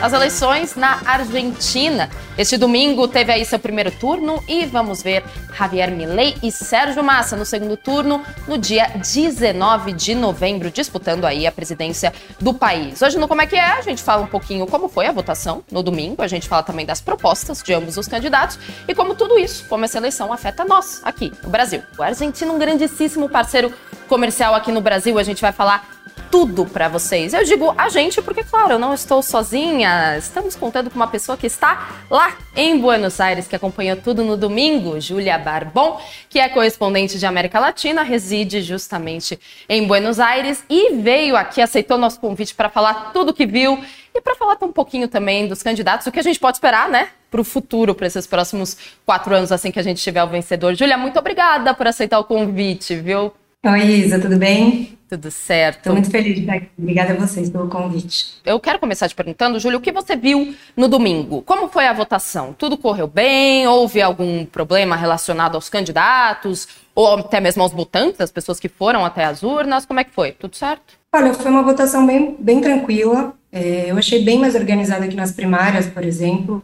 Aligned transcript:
as 0.00 0.12
eleições 0.12 0.76
na 0.76 1.00
Argentina. 1.04 2.08
Este 2.36 2.56
domingo 2.56 3.08
teve 3.08 3.32
aí 3.32 3.44
seu 3.44 3.58
primeiro 3.58 3.90
turno 3.90 4.42
e 4.46 4.64
vamos 4.64 5.02
ver 5.02 5.24
Javier 5.56 5.90
Milei 5.90 6.36
e 6.40 6.52
Sérgio 6.52 7.02
Massa 7.02 7.36
no 7.36 7.44
segundo 7.44 7.76
turno 7.76 8.22
no 8.46 8.56
dia 8.56 8.92
19 8.94 9.92
de 9.92 10.14
novembro, 10.14 10.70
disputando 10.70 11.24
aí 11.24 11.46
a 11.46 11.52
presidência 11.52 12.12
do 12.40 12.54
país. 12.54 13.02
Hoje 13.02 13.18
no 13.18 13.26
Como 13.26 13.42
é 13.42 13.46
que 13.46 13.56
é, 13.56 13.64
a 13.64 13.82
gente 13.82 14.02
fala 14.02 14.22
um 14.22 14.28
pouquinho 14.28 14.66
como 14.66 14.88
foi 14.88 15.06
a 15.06 15.12
votação 15.12 15.64
no 15.70 15.82
domingo, 15.82 16.22
a 16.22 16.28
gente 16.28 16.48
fala 16.48 16.62
também 16.62 16.86
das 16.86 17.00
propostas 17.00 17.60
de 17.60 17.74
ambos 17.74 17.96
os 17.96 18.06
candidatos 18.06 18.58
e 18.86 18.94
como 18.94 19.16
tudo 19.16 19.36
isso, 19.38 19.64
como 19.68 19.84
essa 19.84 19.98
eleição 19.98 20.32
afeta 20.32 20.64
nós 20.64 21.00
aqui 21.02 21.32
no 21.42 21.50
Brasil. 21.50 21.82
O 21.98 22.02
Argentina, 22.02 22.52
um 22.52 22.58
grandíssimo 22.58 23.28
parceiro 23.28 23.72
comercial 24.06 24.54
aqui 24.54 24.70
no 24.70 24.80
Brasil, 24.80 25.18
a 25.18 25.22
gente 25.24 25.42
vai 25.42 25.52
falar 25.52 25.98
tudo 26.30 26.66
para 26.66 26.88
vocês. 26.88 27.32
Eu 27.32 27.44
digo 27.44 27.74
a 27.76 27.88
gente 27.88 28.20
porque, 28.22 28.44
claro, 28.44 28.72
eu 28.72 28.78
não 28.78 28.94
estou 28.94 29.22
sozinha. 29.22 30.16
Estamos 30.18 30.54
contando 30.54 30.90
com 30.90 30.96
uma 30.96 31.06
pessoa 31.06 31.36
que 31.36 31.46
está 31.46 31.96
lá 32.10 32.36
em 32.54 32.78
Buenos 32.78 33.20
Aires, 33.20 33.46
que 33.46 33.56
acompanhou 33.56 33.96
tudo 33.96 34.24
no 34.24 34.36
domingo, 34.36 35.00
Júlia 35.00 35.38
Barbon, 35.38 36.00
que 36.28 36.38
é 36.38 36.48
correspondente 36.48 37.18
de 37.18 37.26
América 37.26 37.58
Latina, 37.58 38.02
reside 38.02 38.62
justamente 38.62 39.38
em 39.68 39.86
Buenos 39.86 40.20
Aires 40.20 40.64
e 40.68 40.94
veio 40.96 41.36
aqui, 41.36 41.60
aceitou 41.60 41.98
nosso 41.98 42.20
convite 42.20 42.54
para 42.54 42.68
falar 42.68 43.12
tudo 43.12 43.32
que 43.32 43.46
viu 43.46 43.82
e 44.14 44.20
para 44.20 44.34
falar 44.34 44.58
um 44.62 44.72
pouquinho 44.72 45.08
também 45.08 45.46
dos 45.46 45.62
candidatos, 45.62 46.06
o 46.06 46.12
que 46.12 46.18
a 46.18 46.22
gente 46.22 46.38
pode 46.38 46.56
esperar, 46.56 46.88
né? 46.88 47.08
Para 47.30 47.40
o 47.40 47.44
futuro, 47.44 47.94
para 47.94 48.06
esses 48.06 48.26
próximos 48.26 48.76
quatro 49.04 49.34
anos, 49.34 49.52
assim 49.52 49.70
que 49.70 49.78
a 49.78 49.82
gente 49.82 50.02
tiver 50.02 50.22
o 50.24 50.26
vencedor. 50.26 50.74
Júlia, 50.74 50.96
muito 50.96 51.18
obrigada 51.18 51.74
por 51.74 51.86
aceitar 51.86 52.18
o 52.18 52.24
convite, 52.24 52.96
viu? 52.96 53.32
Oi, 53.66 53.82
Isa, 53.82 54.20
tudo 54.20 54.36
bem? 54.36 54.96
Tudo 55.08 55.32
certo. 55.32 55.78
Estou 55.78 55.92
muito 55.92 56.08
feliz 56.08 56.36
de 56.36 56.42
estar 56.42 56.54
aqui. 56.54 56.68
Obrigada 56.78 57.12
a 57.12 57.16
vocês 57.16 57.50
pelo 57.50 57.68
convite. 57.68 58.34
Eu 58.44 58.60
quero 58.60 58.78
começar 58.78 59.08
te 59.08 59.16
perguntando, 59.16 59.58
Júlio, 59.58 59.78
o 59.78 59.80
que 59.80 59.90
você 59.90 60.14
viu 60.14 60.54
no 60.76 60.86
domingo? 60.86 61.42
Como 61.42 61.66
foi 61.66 61.88
a 61.88 61.92
votação? 61.92 62.54
Tudo 62.56 62.78
correu 62.78 63.08
bem? 63.08 63.66
Houve 63.66 64.00
algum 64.00 64.46
problema 64.46 64.94
relacionado 64.94 65.56
aos 65.56 65.68
candidatos? 65.68 66.68
Ou 66.94 67.14
até 67.14 67.40
mesmo 67.40 67.60
aos 67.64 67.72
votantes, 67.72 68.20
as 68.20 68.30
pessoas 68.30 68.60
que 68.60 68.68
foram 68.68 69.04
até 69.04 69.24
as 69.24 69.42
urnas? 69.42 69.84
Como 69.84 69.98
é 69.98 70.04
que 70.04 70.12
foi? 70.12 70.30
Tudo 70.30 70.54
certo? 70.54 70.94
Olha, 71.12 71.34
foi 71.34 71.50
uma 71.50 71.64
votação 71.64 72.06
bem, 72.06 72.36
bem 72.38 72.60
tranquila. 72.60 73.34
É, 73.50 73.90
eu 73.90 73.98
achei 73.98 74.22
bem 74.24 74.38
mais 74.38 74.54
organizada 74.54 75.08
que 75.08 75.16
nas 75.16 75.32
primárias, 75.32 75.86
por 75.86 76.04
exemplo. 76.04 76.62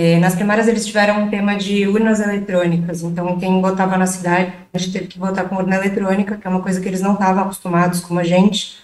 É, 0.00 0.16
nas 0.20 0.36
primárias 0.36 0.68
eles 0.68 0.86
tiveram 0.86 1.24
um 1.24 1.28
tema 1.28 1.56
de 1.56 1.88
urnas 1.88 2.20
eletrônicas, 2.20 3.02
então 3.02 3.36
quem 3.36 3.60
votava 3.60 3.98
na 3.98 4.06
cidade 4.06 4.52
teve 4.92 5.08
que 5.08 5.18
votar 5.18 5.48
com 5.48 5.56
urna 5.56 5.74
eletrônica, 5.74 6.36
que 6.36 6.46
é 6.46 6.50
uma 6.50 6.62
coisa 6.62 6.80
que 6.80 6.86
eles 6.86 7.00
não 7.00 7.14
estavam 7.14 7.42
acostumados 7.42 7.98
como 7.98 8.20
a 8.20 8.22
gente, 8.22 8.78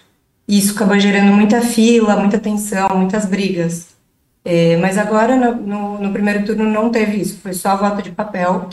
e 0.45 0.59
isso 0.59 0.75
acabou 0.75 0.99
gerando 0.99 1.31
muita 1.31 1.61
fila, 1.61 2.17
muita 2.17 2.37
tensão, 2.37 2.89
muitas 2.97 3.25
brigas. 3.25 3.95
É, 4.43 4.75
mas 4.75 4.97
agora, 4.97 5.37
no, 5.37 5.55
no, 5.55 5.99
no, 5.99 6.11
primeiro 6.11 6.45
turno, 6.45 6.65
não 6.65 6.89
teve 6.89 7.21
isso, 7.21 7.39
foi 7.39 7.53
só 7.53 7.77
voto 7.77 8.01
de 8.01 8.11
papel, 8.11 8.67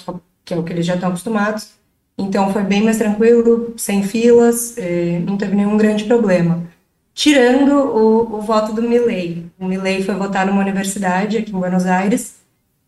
que 0.44 0.52
é 0.52 0.56
o 0.56 0.64
que 0.64 0.72
eles 0.72 0.84
já 0.84 0.96
estão 0.96 1.10
acostumados, 1.10 1.74
então 2.18 2.52
foi 2.52 2.64
bem 2.64 2.82
mais 2.82 2.98
tranquilo, 2.98 3.72
sem 3.76 4.02
filas, 4.02 4.76
é, 4.78 5.20
não 5.24 5.36
teve 5.36 5.54
nenhum 5.54 5.76
grande 5.76 6.02
problema 6.06 6.71
tirando 7.14 7.74
o, 7.74 8.38
o 8.38 8.40
voto 8.40 8.72
do 8.72 8.82
Milley. 8.82 9.46
O 9.58 9.66
Milley 9.66 10.02
foi 10.02 10.14
votar 10.14 10.46
numa 10.46 10.60
universidade 10.60 11.38
aqui 11.38 11.50
em 11.50 11.58
Buenos 11.58 11.86
Aires 11.86 12.36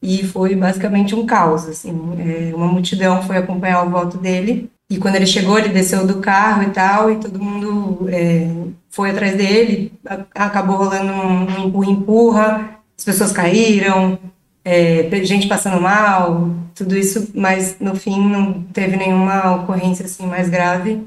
e 0.03 0.22
foi 0.25 0.55
basicamente 0.55 1.14
um 1.14 1.25
caos, 1.25 1.67
assim, 1.67 1.91
é, 2.19 2.55
uma 2.55 2.67
multidão 2.67 3.22
foi 3.22 3.39
acompanhar 3.39 3.83
o 3.84 3.91
voto 3.91 4.19
dele 4.19 4.70
e 4.91 4.98
quando 4.98 5.17
ele 5.17 5.27
chegou 5.27 5.58
ele 5.58 5.70
desceu 5.70 6.06
do 6.06 6.20
carro 6.20 6.63
e 6.64 6.70
tal 6.70 7.11
e 7.11 7.17
todo 7.17 7.42
mundo 7.42 8.07
é, 8.11 8.51
foi 8.90 9.11
atrás 9.11 9.34
dele, 9.36 9.92
acabou 10.34 10.77
rolando 10.77 11.11
um 11.11 11.67
empurra-empurra, 11.67 12.79
as 12.96 13.05
pessoas 13.05 13.33
caíram, 13.33 14.18
é, 14.64 15.08
gente 15.24 15.48
passando 15.48 15.80
mal, 15.80 16.51
tudo 16.74 16.96
isso, 16.96 17.30
mas 17.34 17.77
no 17.80 17.95
fim 17.96 18.29
não 18.29 18.63
teve 18.63 18.96
nenhuma 18.96 19.57
ocorrência 19.57 20.05
assim 20.05 20.27
mais 20.27 20.48
grave 20.48 21.02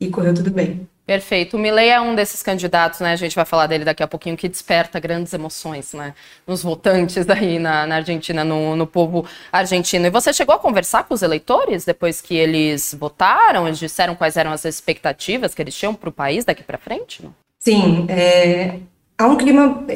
e 0.00 0.08
correu 0.08 0.34
tudo 0.34 0.50
bem. 0.50 0.86
Perfeito. 1.06 1.56
O 1.56 1.60
Milley 1.60 1.88
é 1.88 2.00
um 2.00 2.16
desses 2.16 2.42
candidatos, 2.42 2.98
né? 2.98 3.12
A 3.12 3.16
gente 3.16 3.36
vai 3.36 3.44
falar 3.44 3.68
dele 3.68 3.84
daqui 3.84 4.02
a 4.02 4.08
pouquinho, 4.08 4.36
que 4.36 4.48
desperta 4.48 4.98
grandes 4.98 5.32
emoções, 5.32 5.92
né? 5.92 6.12
Nos 6.44 6.64
votantes 6.64 7.24
daí 7.24 7.60
na, 7.60 7.86
na 7.86 7.96
Argentina, 7.96 8.42
no, 8.42 8.74
no, 8.74 8.88
povo 8.88 9.24
argentino. 9.52 10.06
E 10.06 10.10
você 10.10 10.32
chegou 10.32 10.56
a 10.56 10.58
conversar 10.58 11.04
com 11.04 11.14
os 11.14 11.22
eleitores 11.22 11.84
depois 11.84 12.20
que 12.20 12.34
eles 12.34 12.92
votaram? 12.98 13.68
Eles 13.68 13.78
disseram 13.78 14.16
quais 14.16 14.36
eram 14.36 14.50
as 14.50 14.64
expectativas 14.64 15.54
que 15.54 15.62
eles 15.62 15.76
tinham 15.76 15.94
para 15.94 16.08
o 16.08 16.12
país 16.12 16.44
daqui 16.44 16.64
para 16.64 16.76
frente? 16.76 17.22
Não? 17.22 17.32
Sim. 17.60 18.06
É, 18.08 18.80
há 19.16 19.28
um 19.28 19.36
clima. 19.36 19.86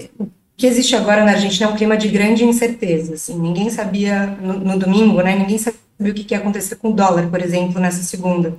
Que 0.57 0.67
existe 0.67 0.95
agora 0.95 1.25
na 1.25 1.33
Argentina 1.33 1.71
é 1.71 1.73
um 1.73 1.77
clima 1.77 1.97
de 1.97 2.07
grande 2.07 2.45
incerteza. 2.45 3.15
Assim, 3.15 3.37
ninguém 3.37 3.69
sabia, 3.69 4.27
no, 4.27 4.53
no 4.53 4.79
domingo, 4.79 5.21
né? 5.23 5.35
Ninguém 5.35 5.59
sabia 5.59 5.81
o 5.99 6.15
que 6.15 6.35
ia 6.35 6.39
acontecer 6.39 6.77
com 6.77 6.91
o 6.91 6.93
dólar, 6.93 7.29
por 7.29 7.41
exemplo, 7.41 7.81
nessa 7.81 8.03
segunda 8.03 8.55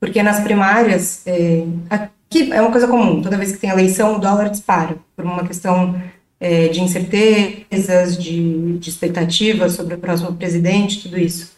porque 0.00 0.22
nas 0.22 0.40
primárias, 0.40 1.22
é, 1.26 1.64
aqui 1.90 2.50
é 2.50 2.60
uma 2.60 2.72
coisa 2.72 2.88
comum, 2.88 3.20
toda 3.20 3.36
vez 3.36 3.52
que 3.52 3.58
tem 3.58 3.68
eleição, 3.68 4.16
o 4.16 4.18
dólar 4.18 4.48
dispara, 4.48 4.96
por 5.14 5.26
uma 5.26 5.46
questão 5.46 6.00
é, 6.40 6.68
de 6.68 6.80
incertezas, 6.80 8.16
de, 8.16 8.78
de 8.78 8.88
expectativas 8.88 9.72
sobre 9.72 9.94
o 9.94 9.98
próximo 9.98 10.34
presidente, 10.34 11.02
tudo 11.02 11.18
isso. 11.18 11.52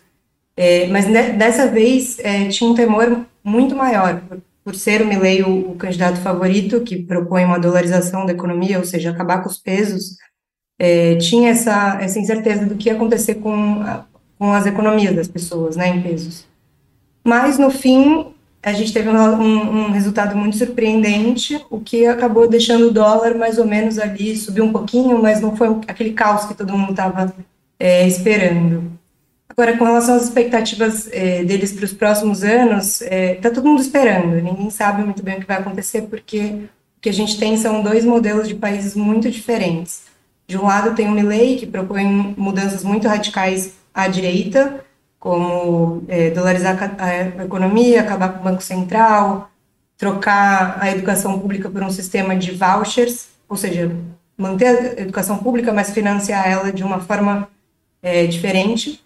É, 0.56 0.86
mas 0.88 1.06
dessa 1.06 1.68
vez 1.68 2.18
é, 2.18 2.48
tinha 2.48 2.68
um 2.68 2.74
temor 2.74 3.24
muito 3.44 3.76
maior, 3.76 4.20
por, 4.28 4.42
por 4.64 4.74
ser 4.74 5.00
o 5.02 5.06
Milley 5.06 5.42
o, 5.42 5.70
o, 5.70 5.76
candidato 5.76 6.20
favorito, 6.20 6.80
que 6.80 6.96
propõe 6.96 7.44
uma 7.44 7.60
dolarização 7.60 8.26
da 8.26 8.32
economia, 8.32 8.78
ou 8.78 8.84
seja, 8.84 9.10
acabar 9.10 9.40
com 9.40 9.48
os 9.48 9.58
pesos, 9.58 10.16
é, 10.78 11.14
tinha 11.16 11.50
essa, 11.50 11.98
essa 12.00 12.18
incerteza 12.18 12.66
do 12.66 12.74
que 12.74 12.88
ia 12.88 12.96
acontecer 12.96 13.36
com, 13.36 13.82
com 14.36 14.52
as 14.52 14.66
economias 14.66 15.14
das 15.14 15.28
pessoas, 15.28 15.76
né, 15.76 15.88
em 15.88 16.02
pesos. 16.02 16.44
Mas, 17.24 17.58
no 17.58 17.70
fim, 17.70 18.32
a 18.62 18.72
gente 18.72 18.92
teve 18.92 19.08
um, 19.08 19.16
um, 19.16 19.86
um, 19.86 19.90
resultado 19.90 20.36
muito 20.36 20.56
surpreendente, 20.56 21.60
o 21.68 21.80
que 21.80 22.06
acabou 22.06 22.48
deixando 22.48 22.88
o 22.88 22.92
dólar 22.92 23.34
mais 23.34 23.58
ou 23.58 23.66
menos 23.66 23.98
ali, 23.98 24.36
subiu 24.36 24.64
um 24.64 24.72
pouquinho, 24.72 25.20
mas 25.20 25.40
não 25.40 25.56
foi 25.56 25.68
aquele 25.88 26.12
caos 26.12 26.44
que 26.44 26.54
todo 26.54 26.76
mundo 26.76 26.90
estava 26.90 27.34
é, 27.78 28.06
esperando. 28.06 28.92
Agora, 29.48 29.76
com 29.76 29.84
relação 29.84 30.14
às 30.14 30.22
expectativas 30.22 31.08
é, 31.12 31.44
deles 31.44 31.72
para 31.72 31.84
os 31.84 31.92
próximos 31.92 32.42
anos, 32.42 33.02
está 33.02 33.14
é, 33.14 33.34
tá 33.34 33.50
todo 33.50 33.68
mundo 33.68 33.82
esperando, 33.82 34.40
ninguém 34.40 34.70
sabe 34.70 35.02
muito 35.02 35.22
bem 35.22 35.36
o 35.36 35.40
que 35.40 35.46
vai 35.46 35.58
acontecer, 35.58 36.02
porque 36.02 36.38
o 36.96 37.00
que 37.02 37.08
a 37.08 37.12
gente 37.12 37.38
tem 37.38 37.56
são 37.56 37.82
dois 37.82 38.04
modelos 38.04 38.48
de 38.48 38.54
países 38.54 38.94
muito 38.94 39.30
diferentes. 39.30 40.04
De 40.46 40.56
um 40.56 40.64
lado, 40.64 40.94
tem 40.94 41.06
o 41.06 41.10
Milley, 41.10 41.56
que 41.56 41.66
propõe 41.66 42.34
mudanças 42.36 42.84
muito 42.84 43.08
radicais 43.08 43.74
à 43.92 44.06
direita, 44.08 44.84
como 45.22 46.02
é, 46.08 46.30
dolarizar 46.30 46.76
a 46.98 47.44
economia, 47.44 48.00
acabar 48.00 48.30
com 48.32 48.40
o 48.40 48.42
Banco 48.42 48.60
Central, 48.60 49.48
trocar 49.96 50.78
a 50.80 50.90
educação 50.90 51.38
pública 51.38 51.70
por 51.70 51.80
um 51.80 51.90
sistema 51.90 52.34
de 52.34 52.50
vouchers, 52.50 53.28
ou 53.48 53.56
seja, 53.56 53.94
manter 54.36 54.66
a 54.66 55.00
educação 55.00 55.38
pública, 55.38 55.72
mas 55.72 55.90
financiar 55.90 56.50
ela 56.50 56.72
de 56.72 56.82
uma 56.82 56.98
forma 56.98 57.48
é, 58.02 58.26
diferente. 58.26 59.00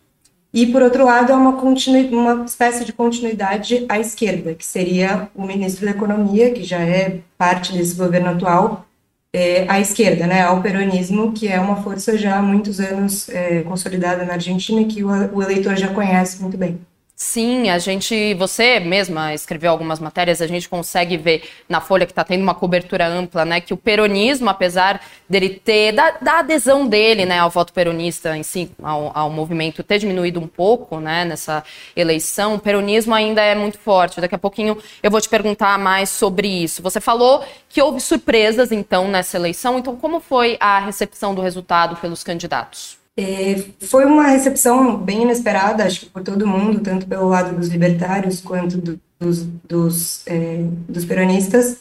E, 0.55 0.67
por 0.67 0.81
outro 0.81 1.05
lado, 1.05 1.33
é 1.33 1.35
uma, 1.35 1.51
uma 1.51 2.45
espécie 2.47 2.83
de 2.83 2.95
continuidade 2.95 3.85
à 3.87 4.01
esquerda, 4.01 4.55
que 4.55 4.65
seria 4.65 5.29
o 5.35 5.43
ministro 5.43 5.85
da 5.85 5.91
Economia, 5.91 6.51
que 6.51 6.65
já 6.65 6.79
é 6.79 7.19
parte 7.37 7.75
desse 7.75 7.95
governo 7.95 8.31
atual, 8.31 8.86
é, 9.33 9.69
à 9.69 9.81
esquerda, 9.81 10.27
né, 10.27 10.43
ao 10.43 10.63
peronismo, 10.63 11.33
que 11.33 11.49
é 11.49 11.61
uma 11.61 11.83
força 11.83 12.17
já 12.17 12.39
há 12.39 12.43
muitos 12.43 12.81
anos 12.81 13.29
é, 13.29 13.63
consolidada 13.63 14.25
na 14.25 14.35
Argentina 14.35 14.81
e 14.81 14.87
que 14.87 15.05
o, 15.05 15.09
o 15.35 15.43
eleitor 15.43 15.77
já 15.77 15.89
conhece 15.89 16.41
muito 16.41 16.57
bem. 16.57 16.79
Sim, 17.19 17.71
a 17.71 17.79
gente, 17.79 18.35
você 18.35 18.79
mesma 18.79 19.33
escreveu 19.33 19.71
algumas 19.71 19.99
matérias, 19.99 20.43
a 20.43 20.47
gente 20.47 20.69
consegue 20.69 21.17
ver 21.17 21.49
na 21.67 21.81
Folha 21.81 22.05
que 22.05 22.13
está 22.13 22.23
tendo 22.23 22.43
uma 22.43 22.55
cobertura 22.55 23.09
ampla, 23.09 23.43
né, 23.43 23.59
que 23.59 23.73
o 23.73 23.77
peronismo, 23.77 24.51
apesar 24.51 25.01
dele 25.27 25.49
ter, 25.49 25.93
da, 25.93 26.11
da 26.11 26.41
adesão 26.41 26.87
dele, 26.87 27.25
né, 27.25 27.39
ao 27.39 27.49
voto 27.49 27.73
peronista 27.73 28.37
em 28.37 28.43
si, 28.43 28.71
ao, 28.83 29.17
ao, 29.17 29.31
movimento 29.31 29.83
ter 29.83 29.99
diminuído 29.99 30.39
um 30.39 30.47
pouco, 30.47 31.01
né, 31.01 31.25
nessa 31.25 31.65
eleição, 31.97 32.57
o 32.57 32.59
peronismo 32.59 33.15
ainda 33.15 33.41
é 33.41 33.55
muito 33.55 33.79
forte. 33.79 34.21
Daqui 34.21 34.35
a 34.35 34.39
pouquinho 34.39 34.77
eu 35.03 35.11
vou 35.11 35.21
te 35.21 35.29
perguntar 35.31 35.79
mais 35.79 36.11
sobre 36.11 36.47
isso. 36.47 36.83
Você 36.83 37.01
falou 37.01 37.43
que 37.67 37.81
houve 37.81 37.99
surpresas, 37.99 38.71
então, 38.71 39.09
nessa 39.09 39.39
eleição, 39.39 39.79
então 39.79 39.97
como 39.97 40.21
foi 40.21 40.59
a 40.61 40.79
recepção 40.81 41.35
do 41.35 41.41
resultado 41.41 41.97
pelos 41.97 42.23
candidatos? 42.23 42.96
É, 43.19 43.65
foi 43.81 44.05
uma 44.05 44.27
recepção 44.27 44.99
bem 44.99 45.23
inesperada, 45.23 45.85
acho 45.85 46.01
que 46.01 46.07
por 46.07 46.23
todo 46.23 46.47
mundo, 46.47 46.81
tanto 46.81 47.07
pelo 47.07 47.29
lado 47.29 47.57
dos 47.57 47.69
libertários 47.69 48.43
quanto 48.43 48.77
do, 48.77 49.01
dos, 49.19 49.43
dos, 49.67 50.27
é, 50.27 50.67
dos, 50.87 51.05
peronistas. 51.07 51.79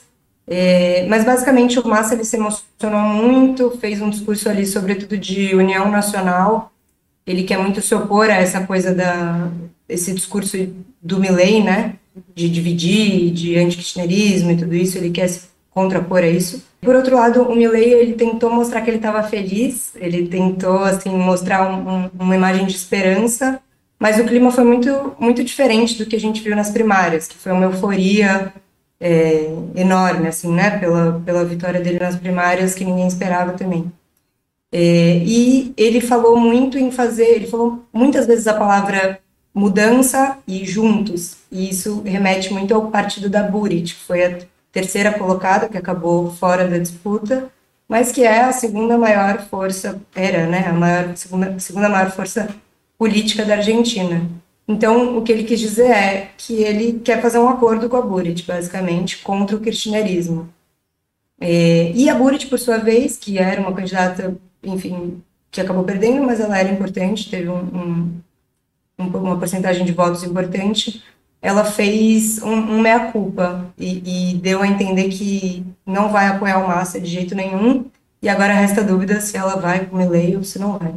É, 0.48 1.06
mas 1.10 1.26
basicamente 1.26 1.78
o 1.78 1.88
Massa 1.88 2.14
ele 2.14 2.24
se 2.24 2.38
emocionou 2.38 3.02
muito, 3.02 3.72
fez 3.82 4.02
um 4.02 4.10
discurso 4.10 4.48
ali, 4.48 4.66
sobretudo 4.66 5.18
de 5.18 5.54
união 5.56 5.92
nacional, 5.92 6.72
ele 7.26 7.44
quer 7.44 7.58
muito 7.58 7.82
se 7.82 7.94
opor 7.96 8.30
a 8.30 8.36
essa 8.36 8.66
coisa 8.66 8.94
da 8.94 9.52
esse 9.88 10.14
discurso 10.14 10.58
do 11.02 11.20
Milley, 11.20 11.64
né, 11.64 11.96
de 12.34 12.50
dividir, 12.50 13.32
de 13.32 13.58
antikirchnerismo 13.58 14.52
e 14.52 14.58
tudo 14.58 14.74
isso, 14.74 14.98
ele 14.98 15.12
quer 15.12 15.28
se 15.28 15.48
contrapor 15.76 16.20
a 16.20 16.28
isso. 16.28 16.64
Por 16.82 16.96
outro 16.96 17.16
lado, 17.16 17.42
o 17.44 17.56
Milley, 17.56 17.94
ele 17.94 18.14
tentou 18.14 18.50
mostrar 18.50 18.82
que 18.82 18.90
ele 18.90 18.98
estava 18.98 19.22
feliz, 19.24 19.92
ele 19.98 20.26
tentou, 20.28 20.80
assim, 20.80 21.10
mostrar 21.10 21.70
um, 21.70 21.90
um, 21.90 22.10
uma 22.18 22.36
imagem 22.36 22.66
de 22.66 22.74
esperança, 22.74 23.60
mas 24.00 24.18
o 24.18 24.24
clima 24.24 24.52
foi 24.52 24.64
muito, 24.64 25.14
muito 25.20 25.44
diferente 25.44 25.98
do 25.98 26.06
que 26.06 26.16
a 26.16 26.20
gente 26.20 26.42
viu 26.42 26.56
nas 26.56 26.72
primárias, 26.72 27.28
que 27.28 27.36
foi 27.36 27.52
uma 27.52 27.66
euforia 27.66 28.54
é, 29.00 29.54
enorme, 29.76 30.30
assim, 30.30 30.52
né, 30.52 30.80
pela, 30.80 31.22
pela 31.26 31.44
vitória 31.44 31.82
dele 31.82 32.00
nas 32.00 32.16
primárias, 32.16 32.74
que 32.74 32.86
ninguém 32.86 33.08
esperava 33.08 33.52
também. 33.54 33.92
É, 34.72 35.18
e 35.26 35.74
ele 35.76 36.00
falou 36.00 36.40
muito 36.40 36.78
em 36.78 36.90
fazer, 36.90 37.36
ele 37.36 37.48
falou 37.48 37.84
muitas 37.92 38.26
vezes 38.26 38.48
a 38.48 38.54
palavra 38.54 39.20
mudança 39.54 40.38
e 40.48 40.66
juntos, 40.66 41.38
e 41.52 41.70
isso 41.70 42.02
remete 42.06 42.54
muito 42.54 42.74
ao 42.74 42.92
partido 42.92 43.30
da 43.30 43.44
Burit, 43.44 43.96
que 43.96 44.02
foi 44.02 44.26
a 44.26 44.38
terceira 44.76 45.18
colocada, 45.18 45.70
que 45.70 45.78
acabou 45.78 46.30
fora 46.32 46.68
da 46.68 46.78
disputa, 46.78 47.50
mas 47.88 48.12
que 48.12 48.24
é 48.24 48.42
a 48.42 48.52
segunda 48.52 48.98
maior 48.98 49.42
força, 49.48 50.02
era, 50.14 50.46
né, 50.48 50.68
a 50.68 50.74
maior, 50.74 51.16
segunda, 51.16 51.58
segunda 51.60 51.88
maior 51.88 52.12
força 52.12 52.54
política 52.98 53.46
da 53.46 53.56
Argentina. 53.56 54.30
Então, 54.68 55.18
o 55.18 55.22
que 55.22 55.32
ele 55.32 55.46
quis 55.46 55.62
dizer 55.62 55.92
é 55.92 56.32
que 56.38 56.56
ele 56.56 57.00
quer 57.00 57.22
fazer 57.22 57.40
um 57.40 57.48
acordo 57.48 57.88
com 57.88 57.96
a 57.96 58.02
Burit, 58.02 58.46
basicamente, 58.46 59.20
contra 59.20 59.56
o 59.56 59.62
kirchnerismo. 59.62 60.50
É, 61.40 61.94
e 61.94 62.10
a 62.10 62.16
Burit, 62.16 62.48
por 62.48 62.60
sua 62.60 62.78
vez, 62.78 63.16
que 63.16 63.38
era 63.38 63.62
uma 63.62 63.72
candidata, 63.72 64.36
enfim, 64.62 65.22
que 65.50 65.62
acabou 65.62 65.86
perdendo, 65.86 66.26
mas 66.26 66.42
ela 66.42 66.60
era 66.60 66.70
importante, 66.70 67.30
teve 67.30 67.48
um, 67.48 67.56
um, 67.56 68.22
um, 69.00 69.06
uma 69.06 69.40
porcentagem 69.40 69.86
de 69.86 69.94
votos 69.94 70.22
importante, 70.24 71.02
ela 71.46 71.64
fez 71.64 72.42
um, 72.42 72.54
um 72.54 72.82
meia-culpa 72.82 73.68
e, 73.78 74.32
e, 74.32 74.34
deu 74.38 74.64
a 74.64 74.68
entender 74.68 75.10
que 75.10 75.64
não 75.86 76.10
vai 76.10 76.26
apoiar 76.26 76.58
o 76.58 76.68
Massa 76.68 77.00
de 77.00 77.06
jeito 77.06 77.36
nenhum, 77.36 77.86
e 78.20 78.28
agora 78.28 78.52
resta 78.52 78.84
dúvida 78.84 79.22
se 79.22 79.38
ela 79.38 79.56
vai 79.56 79.86
com 79.86 79.98
o 79.98 80.38
ou 80.38 80.44
se 80.44 80.58
não 80.58 80.80
vai. 80.80 80.96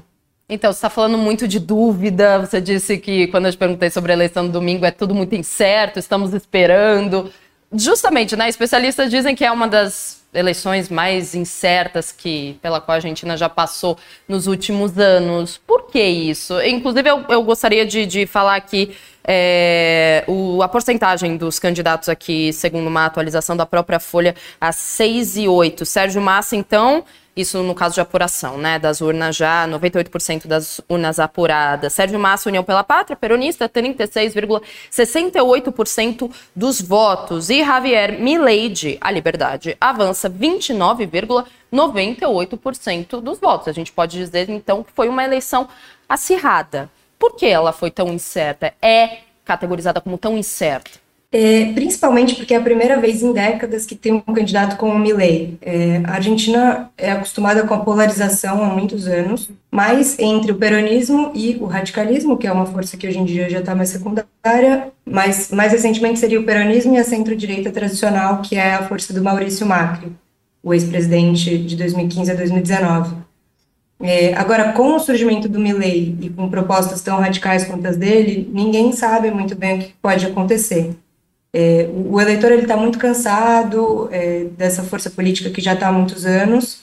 Então, 0.48 0.72
você 0.72 0.78
está 0.78 0.88
falando 0.88 1.18
muito 1.18 1.46
de 1.46 1.60
dúvida. 1.60 2.38
Você 2.38 2.62
disse 2.62 2.96
que 2.96 3.26
quando 3.26 3.44
eu 3.44 3.52
te 3.52 3.58
perguntei 3.58 3.90
sobre 3.90 4.10
a 4.12 4.14
eleição 4.14 4.46
do 4.46 4.52
domingo 4.52 4.86
é 4.86 4.90
tudo 4.90 5.14
muito 5.14 5.34
incerto, 5.34 5.98
estamos 5.98 6.32
esperando. 6.32 7.30
Justamente, 7.70 8.34
né? 8.34 8.48
Especialistas 8.48 9.10
dizem 9.10 9.36
que 9.36 9.44
é 9.44 9.52
uma 9.52 9.68
das 9.68 10.22
eleições 10.32 10.88
mais 10.88 11.34
incertas 11.34 12.10
que 12.10 12.58
pela 12.62 12.80
qual 12.80 12.94
a 12.94 12.96
Argentina 12.96 13.36
já 13.36 13.50
passou 13.50 13.98
nos 14.26 14.46
últimos 14.46 14.98
anos. 14.98 15.58
Por 15.58 15.88
que 15.90 16.02
isso? 16.02 16.58
Inclusive, 16.62 17.10
eu, 17.10 17.24
eu 17.28 17.42
gostaria 17.42 17.84
de, 17.84 18.06
de 18.06 18.26
falar 18.26 18.56
aqui 18.56 18.96
é, 19.30 20.24
o, 20.26 20.62
a 20.62 20.68
porcentagem 20.68 21.36
dos 21.36 21.58
candidatos 21.58 22.08
aqui, 22.08 22.50
segundo 22.50 22.86
uma 22.86 23.04
atualização 23.04 23.54
da 23.54 23.66
própria 23.66 24.00
Folha, 24.00 24.34
a 24.58 24.72
6 24.72 25.36
e 25.36 25.46
8. 25.46 25.84
Sérgio 25.84 26.22
Massa, 26.22 26.56
então, 26.56 27.04
isso 27.36 27.62
no 27.62 27.74
caso 27.74 27.94
de 27.94 28.00
apuração, 28.00 28.56
né? 28.56 28.78
Das 28.78 29.02
urnas 29.02 29.36
já, 29.36 29.68
98% 29.68 30.46
das 30.46 30.80
urnas 30.88 31.18
apuradas. 31.18 31.92
Sérgio 31.92 32.18
Massa, 32.18 32.48
União 32.48 32.64
pela 32.64 32.82
Pátria, 32.82 33.14
peronista, 33.14 33.68
36,68% 33.68 36.30
dos 36.56 36.80
votos. 36.80 37.50
E 37.50 37.62
Javier 37.62 38.18
Milei 38.18 38.72
a 38.98 39.10
Liberdade, 39.10 39.76
avança 39.78 40.30
29,98% 40.30 43.20
dos 43.20 43.38
votos. 43.38 43.68
A 43.68 43.72
gente 43.72 43.92
pode 43.92 44.16
dizer, 44.16 44.48
então, 44.48 44.82
que 44.82 44.92
foi 44.92 45.10
uma 45.10 45.22
eleição 45.22 45.68
acirrada. 46.08 46.88
Por 47.18 47.34
que 47.34 47.46
ela 47.46 47.72
foi 47.72 47.90
tão 47.90 48.12
incerta? 48.12 48.72
É 48.80 49.18
categorizada 49.44 50.00
como 50.00 50.18
tão 50.18 50.36
incerta? 50.36 50.90
É, 51.30 51.72
principalmente 51.74 52.34
porque 52.34 52.54
é 52.54 52.56
a 52.56 52.62
primeira 52.62 52.98
vez 52.98 53.22
em 53.22 53.34
décadas 53.34 53.84
que 53.84 53.94
tem 53.94 54.12
um 54.14 54.20
candidato 54.20 54.76
como 54.76 54.94
o 54.94 54.98
Milley. 54.98 55.58
É, 55.60 56.00
a 56.04 56.14
Argentina 56.14 56.90
é 56.96 57.10
acostumada 57.12 57.66
com 57.66 57.74
a 57.74 57.80
polarização 57.80 58.62
há 58.62 58.68
muitos 58.68 59.06
anos, 59.06 59.50
mas 59.70 60.18
entre 60.18 60.52
o 60.52 60.54
peronismo 60.54 61.30
e 61.34 61.56
o 61.60 61.66
radicalismo, 61.66 62.38
que 62.38 62.46
é 62.46 62.52
uma 62.52 62.64
força 62.64 62.96
que 62.96 63.06
hoje 63.06 63.18
em 63.18 63.26
dia 63.26 63.50
já 63.50 63.58
está 63.60 63.74
mais 63.74 63.90
secundária, 63.90 64.88
mas 65.04 65.50
mais 65.50 65.72
recentemente 65.72 66.18
seria 66.18 66.40
o 66.40 66.44
peronismo 66.44 66.94
e 66.94 66.98
a 66.98 67.04
centro-direita 67.04 67.70
tradicional, 67.70 68.40
que 68.40 68.56
é 68.56 68.74
a 68.74 68.88
força 68.88 69.12
do 69.12 69.22
Maurício 69.22 69.66
Macri, 69.66 70.10
o 70.62 70.72
ex-presidente 70.72 71.58
de 71.58 71.76
2015 71.76 72.30
a 72.30 72.34
2019. 72.34 73.27
É, 74.00 74.32
agora, 74.34 74.72
com 74.72 74.94
o 74.94 75.00
surgimento 75.00 75.48
do 75.48 75.58
Milley 75.58 76.16
e 76.20 76.30
com 76.30 76.48
propostas 76.48 77.02
tão 77.02 77.18
radicais 77.18 77.64
quanto 77.64 77.86
as 77.86 77.96
dele, 77.96 78.48
ninguém 78.52 78.92
sabe 78.92 79.30
muito 79.30 79.56
bem 79.56 79.78
o 79.78 79.82
que 79.82 79.94
pode 80.00 80.24
acontecer. 80.24 80.96
É, 81.52 81.88
o 81.92 82.20
eleitor 82.20 82.52
está 82.52 82.76
muito 82.76 82.98
cansado 82.98 84.08
é, 84.12 84.44
dessa 84.56 84.82
força 84.82 85.10
política 85.10 85.50
que 85.50 85.60
já 85.60 85.74
está 85.74 85.88
há 85.88 85.92
muitos 85.92 86.26
anos, 86.26 86.82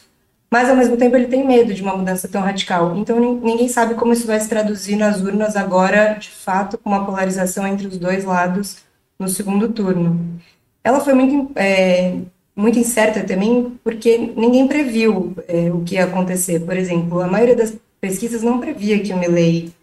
mas 0.51 0.69
ao 0.69 0.75
mesmo 0.75 0.97
tempo 0.97 1.15
ele 1.15 1.27
tem 1.27 1.45
medo 1.45 1.73
de 1.73 1.81
uma 1.81 1.95
mudança 1.95 2.27
tão 2.27 2.41
radical. 2.41 2.97
Então 2.97 3.19
ninguém 3.41 3.69
sabe 3.69 3.95
como 3.95 4.11
isso 4.11 4.27
vai 4.27 4.39
se 4.39 4.49
traduzir 4.49 4.95
nas 4.97 5.21
urnas 5.21 5.55
agora, 5.55 6.13
de 6.13 6.29
fato, 6.29 6.77
com 6.77 6.89
uma 6.89 7.05
polarização 7.05 7.65
entre 7.67 7.87
os 7.87 7.97
dois 7.97 8.25
lados 8.25 8.77
no 9.19 9.29
segundo 9.29 9.69
turno. 9.69 10.19
Ela 10.83 10.99
foi 10.99 11.13
muito, 11.13 11.51
é, 11.55 12.17
muito 12.55 12.79
incerta 12.79 13.23
também 13.23 13.77
porque 13.83 14.17
ninguém 14.35 14.67
previu 14.67 15.35
é, 15.47 15.71
o 15.71 15.81
que 15.81 15.95
ia 15.95 16.05
acontecer. 16.05 16.61
Por 16.61 16.77
exemplo, 16.77 17.21
a 17.21 17.27
maioria 17.27 17.55
das 17.55 17.73
pesquisas 17.99 18.41
não 18.41 18.59
previa 18.59 18.99
que 18.99 19.11
o 19.11 19.17
Milley 19.17 19.73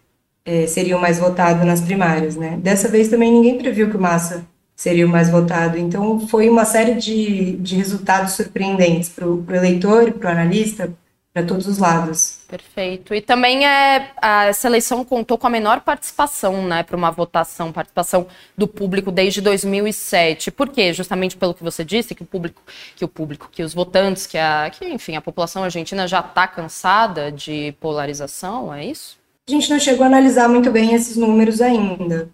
é, 0.45 0.65
seria 0.67 0.97
o 0.97 1.01
mais 1.01 1.19
votado 1.19 1.65
nas 1.65 1.81
primárias. 1.81 2.35
Né? 2.35 2.57
Dessa 2.61 2.87
vez 2.87 3.07
também 3.09 3.31
ninguém 3.31 3.57
previu 3.57 3.89
que 3.89 3.97
o 3.97 4.01
Massa 4.01 4.45
seria 4.75 5.05
o 5.05 5.09
mais 5.09 5.29
votado. 5.29 5.77
Então, 5.77 6.27
foi 6.27 6.49
uma 6.49 6.65
série 6.65 6.95
de, 6.95 7.57
de 7.57 7.75
resultados 7.75 8.33
surpreendentes 8.33 9.09
para 9.09 9.27
o 9.27 9.45
eleitor, 9.49 10.11
para 10.13 10.29
o 10.29 10.31
analista, 10.31 10.91
para 11.33 11.43
todos 11.43 11.65
os 11.65 11.79
lados. 11.79 12.41
Perfeito. 12.47 13.13
E 13.15 13.19
também 13.19 13.65
é, 13.65 14.11
a, 14.21 14.45
essa 14.45 14.67
eleição 14.67 15.03
contou 15.03 15.35
com 15.35 15.47
a 15.47 15.49
menor 15.49 15.81
participação 15.81 16.65
né, 16.67 16.83
para 16.83 16.95
uma 16.95 17.09
votação, 17.09 17.71
participação 17.71 18.27
do 18.55 18.67
público 18.67 19.11
desde 19.11 19.41
2007. 19.41 20.51
Por 20.51 20.69
quê? 20.69 20.93
Justamente 20.93 21.35
pelo 21.35 21.55
que 21.55 21.63
você 21.63 21.83
disse, 21.83 22.13
que 22.13 22.21
o 22.21 22.25
público, 22.25 22.61
que 22.95 23.03
o 23.03 23.07
público, 23.07 23.49
que 23.51 23.63
os 23.63 23.73
votantes, 23.73 24.27
que, 24.27 24.37
a, 24.37 24.69
que 24.69 24.85
enfim, 24.85 25.15
a 25.15 25.21
população 25.21 25.63
argentina 25.63 26.07
já 26.07 26.19
está 26.19 26.47
cansada 26.47 27.31
de 27.31 27.73
polarização, 27.79 28.71
é 28.71 28.85
isso? 28.85 29.17
A 29.49 29.51
gente 29.51 29.69
não 29.71 29.79
chegou 29.79 30.03
a 30.03 30.07
analisar 30.07 30.47
muito 30.47 30.69
bem 30.71 30.93
esses 30.93 31.17
números 31.17 31.61
ainda. 31.61 32.29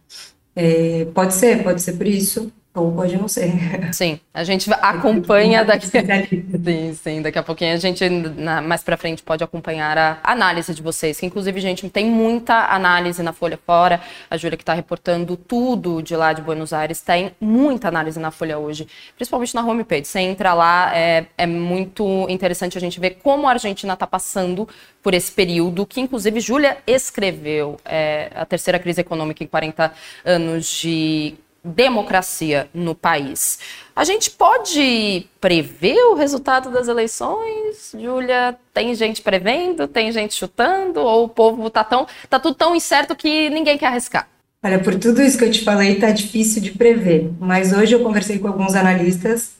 É, 0.54 1.06
pode 1.14 1.34
ser, 1.34 1.64
pode 1.64 1.82
ser 1.82 1.94
por 1.94 2.06
isso, 2.06 2.52
ou 2.74 2.92
pode 2.92 3.18
não 3.18 3.28
ser. 3.28 3.52
Sim, 3.92 4.20
a 4.34 4.44
gente 4.44 4.72
acompanha 4.82 5.66
daqui. 5.66 5.88
sim, 6.64 6.94
sim, 6.94 7.22
daqui 7.22 7.40
a 7.40 7.44
pouquinho 7.44 7.74
a 7.74 7.78
gente, 7.78 8.08
na, 8.08 8.62
mais 8.62 8.84
pra 8.84 8.96
frente, 8.96 9.24
pode 9.24 9.44
acompanhar 9.44 9.98
a 9.98 10.20
análise 10.24 10.74
de 10.74 10.82
vocês. 10.82 11.20
Que, 11.20 11.26
inclusive, 11.26 11.60
gente, 11.60 11.90
tem 11.90 12.06
muita 12.06 12.68
análise 12.74 13.24
na 13.24 13.34
Folha 13.34 13.60
Fora. 13.66 14.00
A 14.30 14.38
Júlia, 14.38 14.56
que 14.56 14.62
está 14.62 14.74
reportando 14.74 15.36
tudo 15.36 16.02
de 16.02 16.16
lá 16.16 16.32
de 16.32 16.42
Buenos 16.42 16.72
Aires, 16.72 17.02
tem 17.02 17.32
muita 17.42 17.88
análise 17.88 18.20
na 18.20 18.30
Folha 18.30 18.60
hoje, 18.60 18.88
principalmente 19.16 19.56
na 19.56 19.66
homepage. 19.66 20.06
Você 20.06 20.20
entra 20.20 20.54
lá, 20.54 20.96
é, 20.96 21.26
é 21.38 21.48
muito 21.48 22.28
interessante 22.30 22.78
a 22.78 22.82
gente 22.82 23.00
ver 23.00 23.18
como 23.24 23.48
a 23.48 23.52
Argentina 23.52 23.94
está 23.94 24.06
passando 24.06 24.68
por 25.02 25.14
esse 25.14 25.32
período, 25.32 25.86
que 25.86 26.00
inclusive 26.02 26.40
Júlia 26.40 26.78
escreveu 26.86 27.80
é, 27.84 28.30
a 28.36 28.46
terceira 28.46 28.78
crise 28.78 29.02
econômica 29.02 29.44
em 29.44 29.48
40 29.48 29.92
anos 30.26 30.68
de 30.68 31.36
democracia 31.64 32.70
no 32.74 32.96
país. 32.96 33.60
A 33.96 34.04
gente 34.04 34.32
pode 34.32 35.28
prever 35.42 35.98
o 36.12 36.16
resultado 36.16 36.70
das 36.72 36.88
eleições, 36.88 37.94
Júlia? 38.00 38.58
Tem 38.74 38.94
gente 38.96 39.22
prevendo, 39.22 39.88
tem 39.88 40.12
gente 40.12 40.34
chutando, 40.36 41.02
ou 41.02 41.26
o 41.26 41.30
povo 41.30 41.70
tá 41.70 41.84
tão 41.84 42.08
tá 42.30 42.40
tudo 42.40 42.56
tão 42.56 42.76
incerto 42.76 43.16
que 43.16 43.50
ninguém 43.50 43.78
quer 43.78 43.88
arriscar? 43.88 44.28
Olha, 44.64 44.80
por 44.80 44.96
tudo 44.96 45.22
isso 45.22 45.38
que 45.38 45.46
eu 45.46 45.52
te 45.52 45.64
falei, 45.64 45.96
tá 45.96 46.12
difícil 46.12 46.62
de 46.62 46.72
prever. 46.72 47.32
Mas 47.40 47.72
hoje 47.72 47.94
eu 47.94 48.04
conversei 48.04 48.40
com 48.40 48.48
alguns 48.48 48.76
analistas 48.76 49.54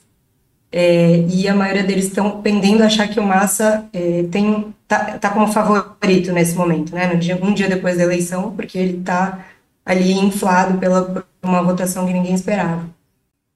é, 0.72 1.24
e 1.28 1.48
a 1.48 1.54
maioria 1.54 1.82
deles 1.82 2.06
estão 2.06 2.40
pendendo 2.42 2.82
a 2.82 2.86
achar 2.86 3.08
que 3.08 3.18
o 3.18 3.22
Massa 3.22 3.88
é, 3.92 4.24
tem 4.30 4.74
tá, 4.86 5.18
tá 5.18 5.30
como 5.30 5.52
favorito 5.52 6.32
nesse 6.32 6.54
momento, 6.54 6.94
né? 6.94 7.14
Dia, 7.16 7.38
um 7.42 7.52
dia 7.52 7.68
depois 7.68 7.96
da 7.96 8.04
eleição, 8.04 8.52
porque 8.54 8.78
ele 8.78 8.98
está 8.98 9.44
ali 9.84 10.12
inflado 10.12 10.78
pela 10.78 11.24
uma 11.42 11.62
votação 11.62 12.06
que 12.06 12.12
ninguém 12.12 12.34
esperava. 12.34 12.84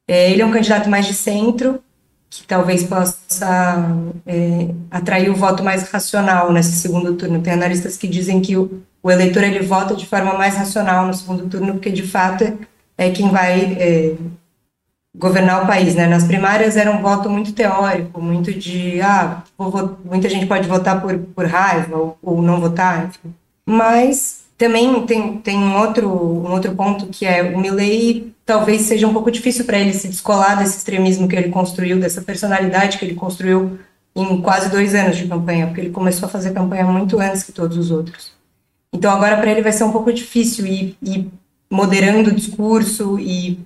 É, 0.09 0.31
ele 0.31 0.43
é 0.43 0.47
um 0.47 0.51
candidato 0.51 0.89
mais 0.89 1.07
de 1.07 1.15
centro, 1.15 1.83
que 2.31 2.47
talvez 2.47 2.85
possa 2.85 3.87
é, 4.27 4.69
atrair 4.91 5.31
o 5.31 5.37
voto 5.37 5.63
mais 5.63 5.89
racional 5.89 6.53
nesse 6.53 6.73
segundo 6.73 7.15
turno. 7.15 7.41
Tem 7.41 7.53
analistas 7.53 7.97
que 7.97 8.09
dizem 8.09 8.41
que 8.41 8.57
o, 8.57 8.83
o 9.03 9.11
eleitor 9.11 9.45
ele 9.45 9.61
vota 9.61 9.95
de 9.95 10.07
forma 10.07 10.35
mais 10.35 10.57
racional 10.57 11.07
no 11.07 11.15
segundo 11.15 11.49
turno, 11.49 11.75
porque 11.75 11.91
de 11.91 12.03
fato 12.03 12.59
é, 12.99 13.11
quem 13.11 13.31
vai 13.31 13.77
é, 13.79 14.17
governar 15.17 15.63
o 15.63 15.67
país, 15.67 15.95
né? 15.95 16.07
Nas 16.07 16.25
primárias 16.25 16.77
era 16.77 16.91
um 16.91 17.01
voto 17.01 17.31
muito 17.31 17.53
teórico, 17.53 18.21
muito 18.21 18.53
de, 18.53 19.01
ah, 19.01 19.43
muita 20.05 20.29
gente 20.29 20.47
pode 20.47 20.69
votar 20.69 21.01
por, 21.01 21.17
por 21.19 21.47
raiva 21.47 21.97
ou, 21.97 22.19
ou 22.23 22.43
não 22.43 22.61
votar, 22.61 23.07
enfim. 23.07 23.35
mas 23.65 24.44
também 24.57 25.05
tem, 25.07 25.39
tem 25.39 25.59
um, 25.59 25.77
outro, 25.79 26.09
um 26.09 26.53
outro 26.53 26.75
ponto 26.75 27.07
que 27.07 27.27
é 27.27 27.43
o 27.43 27.59
Milley 27.59 28.33
talvez 28.47 28.83
seja 28.83 29.07
um 29.07 29.13
pouco 29.13 29.31
difícil 29.31 29.65
para 29.65 29.79
ele 29.79 29.93
se 29.93 30.09
descolar 30.09 30.59
desse 30.59 30.79
extremismo 30.79 31.27
que 31.27 31.35
ele 31.35 31.49
construiu, 31.49 31.99
dessa 31.99 32.23
personalidade 32.23 32.99
que 32.99 33.05
ele 33.05 33.15
construiu 33.15 33.79
em 34.15 34.41
quase 34.41 34.71
dois 34.71 34.95
anos 34.95 35.17
de 35.17 35.27
campanha, 35.27 35.67
porque 35.67 35.81
ele 35.81 35.91
começou 35.91 36.27
a 36.27 36.31
fazer 36.31 36.53
campanha 36.53 36.85
muito 36.85 37.19
antes 37.19 37.43
que 37.43 37.53
todos 37.53 37.77
os 37.77 37.91
outros. 37.91 38.33
Então 38.93 39.11
agora 39.11 39.37
para 39.39 39.51
ele 39.51 39.63
vai 39.63 39.73
ser 39.73 39.85
um 39.85 39.93
pouco 39.93 40.13
difícil 40.13 40.67
ir, 40.67 40.97
ir 41.03 41.29
moderando 41.69 42.31
o 42.31 42.35
discurso 42.35 43.19
e 43.19 43.59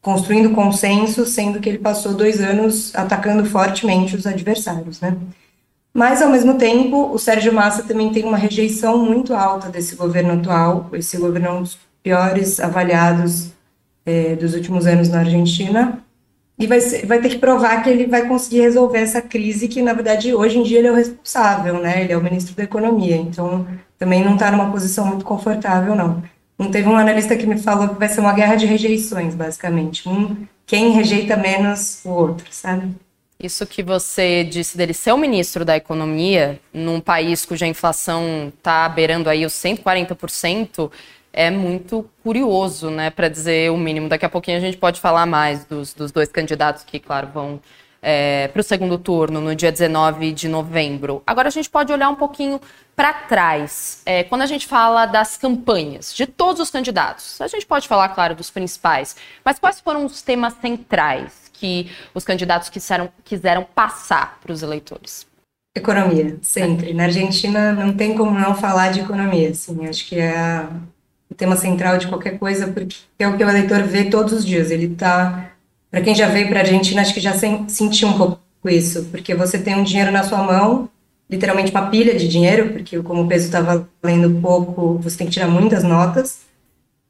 construindo 0.00 0.54
consenso, 0.54 1.24
sendo 1.26 1.58
que 1.58 1.68
ele 1.68 1.78
passou 1.78 2.14
dois 2.14 2.40
anos 2.40 2.94
atacando 2.94 3.44
fortemente 3.44 4.14
os 4.14 4.26
adversários, 4.26 5.00
né? 5.00 5.16
Mas, 5.94 6.22
ao 6.22 6.30
mesmo 6.30 6.54
tempo, 6.54 7.12
o 7.12 7.18
Sérgio 7.18 7.52
Massa 7.52 7.82
também 7.82 8.10
tem 8.10 8.24
uma 8.24 8.36
rejeição 8.36 8.98
muito 8.98 9.34
alta 9.34 9.68
desse 9.68 9.94
governo 9.94 10.32
atual. 10.32 10.88
Esse 10.94 11.18
governo 11.18 11.46
é 11.46 11.52
um 11.52 11.62
dos 11.62 11.78
piores 12.02 12.58
avaliados 12.60 13.52
é, 14.06 14.34
dos 14.34 14.54
últimos 14.54 14.86
anos 14.86 15.08
na 15.08 15.20
Argentina. 15.20 16.02
E 16.58 16.66
vai, 16.66 16.80
ser, 16.80 17.06
vai 17.06 17.20
ter 17.20 17.28
que 17.28 17.38
provar 17.38 17.82
que 17.82 17.90
ele 17.90 18.06
vai 18.06 18.26
conseguir 18.26 18.60
resolver 18.60 18.98
essa 18.98 19.20
crise, 19.20 19.68
que, 19.68 19.82
na 19.82 19.92
verdade, 19.92 20.34
hoje 20.34 20.58
em 20.58 20.62
dia 20.62 20.78
ele 20.78 20.88
é 20.88 20.92
o 20.92 20.94
responsável, 20.94 21.80
né? 21.80 22.02
Ele 22.02 22.12
é 22.12 22.16
o 22.16 22.22
ministro 22.22 22.54
da 22.54 22.62
Economia. 22.62 23.16
Então, 23.16 23.66
também 23.98 24.24
não 24.24 24.34
está 24.34 24.50
numa 24.50 24.70
posição 24.70 25.06
muito 25.06 25.24
confortável, 25.24 25.94
não. 25.94 26.22
Não 26.58 26.70
teve 26.70 26.88
um 26.88 26.96
analista 26.96 27.36
que 27.36 27.46
me 27.46 27.58
falou 27.58 27.88
que 27.88 27.98
vai 27.98 28.08
ser 28.08 28.20
uma 28.20 28.32
guerra 28.32 28.54
de 28.54 28.66
rejeições, 28.66 29.34
basicamente. 29.34 30.08
Um, 30.08 30.46
quem 30.64 30.92
rejeita 30.92 31.36
menos 31.36 32.00
o 32.04 32.10
outro, 32.10 32.46
sabe? 32.50 32.94
Isso 33.42 33.66
que 33.66 33.82
você 33.82 34.44
disse 34.44 34.76
dele 34.76 34.94
ser 34.94 35.10
o 35.12 35.18
ministro 35.18 35.64
da 35.64 35.76
Economia, 35.76 36.60
num 36.72 37.00
país 37.00 37.44
cuja 37.44 37.66
inflação 37.66 38.52
está 38.56 38.88
beirando 38.88 39.28
aí 39.28 39.44
os 39.44 39.52
140%, 39.52 40.92
é 41.32 41.50
muito 41.50 42.08
curioso, 42.22 42.88
né, 42.88 43.10
para 43.10 43.28
dizer 43.28 43.72
o 43.72 43.76
mínimo. 43.76 44.08
Daqui 44.08 44.24
a 44.24 44.28
pouquinho 44.28 44.58
a 44.58 44.60
gente 44.60 44.76
pode 44.76 45.00
falar 45.00 45.26
mais 45.26 45.64
dos, 45.64 45.92
dos 45.92 46.12
dois 46.12 46.28
candidatos 46.28 46.84
que, 46.84 47.00
claro, 47.00 47.28
vão 47.34 47.60
é, 48.02 48.48
para 48.48 48.60
o 48.60 48.64
segundo 48.64 48.98
turno 48.98 49.40
no 49.40 49.54
dia 49.54 49.70
19 49.70 50.32
de 50.32 50.48
novembro. 50.48 51.22
Agora 51.26 51.48
a 51.48 51.52
gente 51.52 51.70
pode 51.70 51.92
olhar 51.92 52.08
um 52.08 52.16
pouquinho 52.16 52.60
para 52.94 53.12
trás, 53.12 54.02
é, 54.04 54.24
quando 54.24 54.42
a 54.42 54.46
gente 54.46 54.66
fala 54.66 55.06
das 55.06 55.36
campanhas 55.38 56.12
de 56.14 56.26
todos 56.26 56.60
os 56.60 56.68
candidatos. 56.68 57.40
A 57.40 57.46
gente 57.46 57.64
pode 57.64 57.88
falar, 57.88 58.10
claro, 58.10 58.34
dos 58.34 58.50
principais, 58.50 59.16
mas 59.44 59.58
quais 59.58 59.80
foram 59.80 60.04
os 60.04 60.20
temas 60.20 60.54
centrais? 60.60 61.42
que 61.62 61.88
os 62.12 62.24
candidatos 62.24 62.68
quiseram, 62.68 63.08
quiseram 63.22 63.64
passar 63.72 64.40
para 64.42 64.52
os 64.52 64.64
eleitores? 64.64 65.24
Economia, 65.76 66.36
sempre. 66.42 66.92
Na 66.92 67.04
Argentina 67.04 67.72
não 67.72 67.94
tem 67.94 68.16
como 68.16 68.36
não 68.36 68.56
falar 68.56 68.90
de 68.90 69.00
economia, 69.00 69.50
assim, 69.50 69.86
acho 69.86 70.06
que 70.08 70.18
é 70.18 70.66
o 71.30 71.34
tema 71.34 71.54
central 71.54 71.96
de 71.98 72.08
qualquer 72.08 72.36
coisa, 72.36 72.66
porque 72.66 72.96
é 73.18 73.28
o 73.28 73.36
que 73.36 73.44
o 73.44 73.48
eleitor 73.48 73.84
vê 73.84 74.10
todos 74.10 74.32
os 74.32 74.44
dias. 74.44 74.72
Ele 74.72 74.92
está, 74.92 75.51
para 75.92 76.00
quem 76.00 76.14
já 76.14 76.26
veio 76.26 76.48
para 76.48 76.60
a 76.60 76.62
Argentina, 76.62 77.02
acho 77.02 77.14
que 77.14 77.20
já 77.20 77.34
sentiu 77.68 78.08
um 78.08 78.16
pouco 78.16 78.40
isso, 78.64 79.04
porque 79.10 79.34
você 79.34 79.58
tem 79.58 79.76
um 79.76 79.84
dinheiro 79.84 80.10
na 80.10 80.24
sua 80.24 80.42
mão, 80.42 80.88
literalmente 81.30 81.70
uma 81.70 81.88
pilha 81.88 82.16
de 82.16 82.26
dinheiro, 82.26 82.70
porque 82.70 83.00
como 83.02 83.22
o 83.22 83.28
peso 83.28 83.44
está 83.44 83.60
valendo 84.02 84.40
pouco, 84.40 84.98
você 84.98 85.18
tem 85.18 85.26
que 85.26 85.34
tirar 85.34 85.48
muitas 85.48 85.84
notas, 85.84 86.40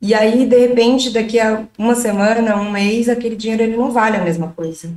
e 0.02 0.14
aí, 0.14 0.44
de 0.46 0.58
repente, 0.58 1.10
daqui 1.10 1.38
a 1.38 1.62
uma 1.78 1.94
semana, 1.94 2.56
um 2.56 2.72
mês, 2.72 3.08
aquele 3.08 3.36
dinheiro 3.36 3.62
ele 3.62 3.76
não 3.76 3.92
vale 3.92 4.16
a 4.16 4.24
mesma 4.24 4.48
coisa. 4.48 4.92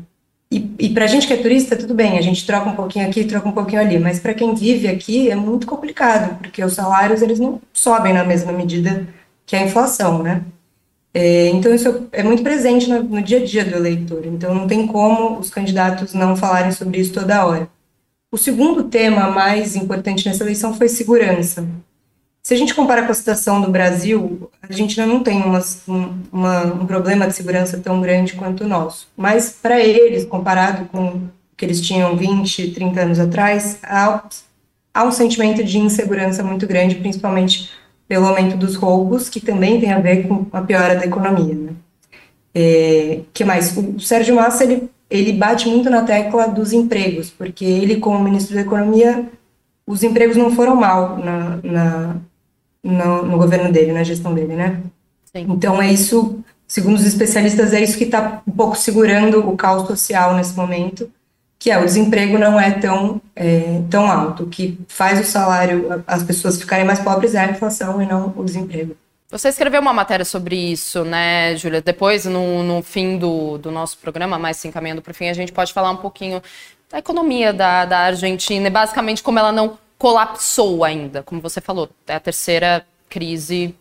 E, 0.52 0.68
e 0.80 0.90
para 0.90 1.06
a 1.06 1.08
gente 1.08 1.28
que 1.28 1.34
é 1.34 1.38
turista, 1.38 1.76
tudo 1.76 1.94
bem, 1.94 2.18
a 2.18 2.22
gente 2.22 2.44
troca 2.44 2.70
um 2.70 2.76
pouquinho 2.76 3.08
aqui, 3.08 3.24
troca 3.24 3.48
um 3.48 3.52
pouquinho 3.52 3.82
ali, 3.82 4.00
mas 4.00 4.20
para 4.20 4.34
quem 4.34 4.56
vive 4.56 4.88
aqui 4.88 5.30
é 5.30 5.36
muito 5.36 5.68
complicado, 5.68 6.40
porque 6.40 6.64
os 6.64 6.74
salários 6.74 7.22
eles 7.22 7.40
não 7.40 7.62
sobem 7.72 8.14
na 8.14 8.24
mesma 8.24 8.52
medida 8.52 9.08
que 9.46 9.56
a 9.56 9.62
inflação, 9.62 10.24
né? 10.24 10.42
É, 11.18 11.48
então, 11.48 11.74
isso 11.74 12.10
é 12.12 12.22
muito 12.22 12.44
presente 12.44 12.90
no, 12.90 13.02
no 13.02 13.22
dia 13.22 13.38
a 13.38 13.46
dia 13.46 13.64
do 13.64 13.74
eleitor, 13.74 14.26
então 14.26 14.54
não 14.54 14.68
tem 14.68 14.86
como 14.86 15.40
os 15.40 15.50
candidatos 15.50 16.14
não 16.14 16.36
falarem 16.36 16.74
sobre 16.74 17.00
isso 17.00 17.14
toda 17.14 17.46
hora. 17.46 17.70
O 18.30 18.38
segundo 18.38 18.84
tema 18.84 19.30
mais 19.30 19.78
importante 19.78 20.28
nessa 20.28 20.44
eleição 20.44 20.74
foi 20.74 20.90
segurança. 20.90 21.66
Se 22.44 22.54
a 22.54 22.58
gente 22.58 22.76
compara 22.76 23.04
com 23.06 23.14
a 23.14 23.16
situação 23.16 23.62
do 23.62 23.72
Brasil, 23.72 24.52
a 24.62 24.74
gente 24.74 25.00
não 25.00 25.24
tem 25.24 25.42
uma, 25.42 25.64
uma, 26.34 26.66
um 26.66 26.86
problema 26.86 27.26
de 27.26 27.34
segurança 27.34 27.78
tão 27.78 28.02
grande 28.02 28.34
quanto 28.34 28.66
o 28.66 28.68
nosso. 28.68 29.08
Mas 29.16 29.50
para 29.50 29.80
eles, 29.80 30.26
comparado 30.26 30.84
com 30.90 31.08
o 31.08 31.32
que 31.56 31.64
eles 31.64 31.80
tinham 31.80 32.18
20, 32.18 32.72
30 32.72 33.02
anos 33.02 33.20
atrás, 33.22 33.80
há, 33.84 34.22
há 34.94 35.06
um 35.06 35.12
sentimento 35.12 35.64
de 35.64 35.80
insegurança 35.80 36.44
muito 36.44 36.68
grande, 36.68 36.96
principalmente 36.96 37.70
pelo 38.08 38.28
aumento 38.28 38.58
dos 38.58 38.76
roubos, 38.76 39.30
que 39.30 39.40
também 39.40 39.80
tem 39.80 39.92
a 39.92 40.00
ver 40.00 40.28
com 40.28 40.46
a 40.52 40.62
piora 40.62 40.96
da 40.96 41.06
economia. 41.06 41.56
Né? 41.56 41.74
É, 42.54 43.22
que 43.34 43.44
mais? 43.44 43.76
O 43.76 44.00
Sérgio 44.00 44.36
Massa 44.36 44.64
ele, 44.64 44.90
ele 45.10 45.34
bate 45.34 45.68
muito 45.68 45.90
na 45.90 46.04
tecla 46.04 46.48
dos 46.48 46.72
empregos, 46.72 47.30
porque 47.30 47.66
ele, 47.66 47.98
como 47.98 48.24
ministro 48.24 48.56
da 48.56 48.62
Economia, 48.62 49.30
os 49.86 50.04
empregos 50.04 50.38
não 50.38 50.52
foram 50.52 50.76
mal 50.76 51.18
na, 51.18 51.60
na 51.64 52.16
no, 52.86 53.26
no 53.26 53.38
governo 53.38 53.72
dele, 53.72 53.92
na 53.92 54.04
gestão 54.04 54.34
dele, 54.34 54.56
né? 54.56 54.82
Sim. 55.26 55.48
Então 55.50 55.82
é 55.82 55.92
isso, 55.92 56.40
segundo 56.68 56.96
os 56.96 57.06
especialistas, 57.06 57.74
é 57.74 57.82
isso 57.82 57.98
que 57.98 58.04
está 58.04 58.44
um 58.48 58.52
pouco 58.52 58.78
segurando 58.78 59.50
o 59.50 59.58
caos 59.58 59.88
social 59.88 60.36
nesse 60.36 60.56
momento, 60.56 61.10
que 61.66 61.72
é 61.72 61.80
o 61.80 61.84
desemprego 61.84 62.38
não 62.38 62.60
é 62.60 62.70
tão, 62.74 63.20
é, 63.36 63.82
tão 63.90 64.06
alto. 64.06 64.44
O 64.44 64.48
que 64.48 64.78
faz 64.88 65.20
o 65.20 65.24
salário, 65.24 66.04
as 66.06 66.22
pessoas 66.22 66.60
ficarem 66.60 66.86
mais 66.86 67.00
pobres 67.00 67.34
é 67.34 67.40
a 67.40 67.50
inflação 67.50 68.00
e 68.00 68.06
não 68.06 68.32
o 68.38 68.44
desemprego. 68.44 68.96
Você 69.32 69.50
escreveu 69.50 69.82
uma 69.82 69.92
matéria 69.92 70.24
sobre 70.24 70.56
isso, 70.56 71.04
né, 71.04 71.56
Júlia? 71.56 71.82
Depois, 71.82 72.24
no, 72.26 72.62
no 72.62 72.84
fim 72.84 73.18
do, 73.18 73.58
do 73.58 73.72
nosso 73.72 73.98
programa, 73.98 74.38
mais 74.38 74.58
se 74.58 74.68
encaminhando 74.68 75.02
para 75.02 75.10
o 75.10 75.14
fim, 75.16 75.28
a 75.28 75.34
gente 75.34 75.52
pode 75.52 75.74
falar 75.74 75.90
um 75.90 75.98
pouquinho 75.98 76.40
da 76.88 77.00
economia 77.00 77.52
da, 77.52 77.84
da 77.84 77.98
Argentina 78.02 78.68
e 78.68 78.70
basicamente 78.70 79.24
como 79.24 79.40
ela 79.40 79.52
não 79.52 79.76
colapsou 79.98 80.84
ainda, 80.84 81.24
como 81.24 81.42
você 81.42 81.60
falou, 81.60 81.90
é 82.06 82.14
a 82.14 82.20
terceira 82.20 82.86
crise 83.10 83.74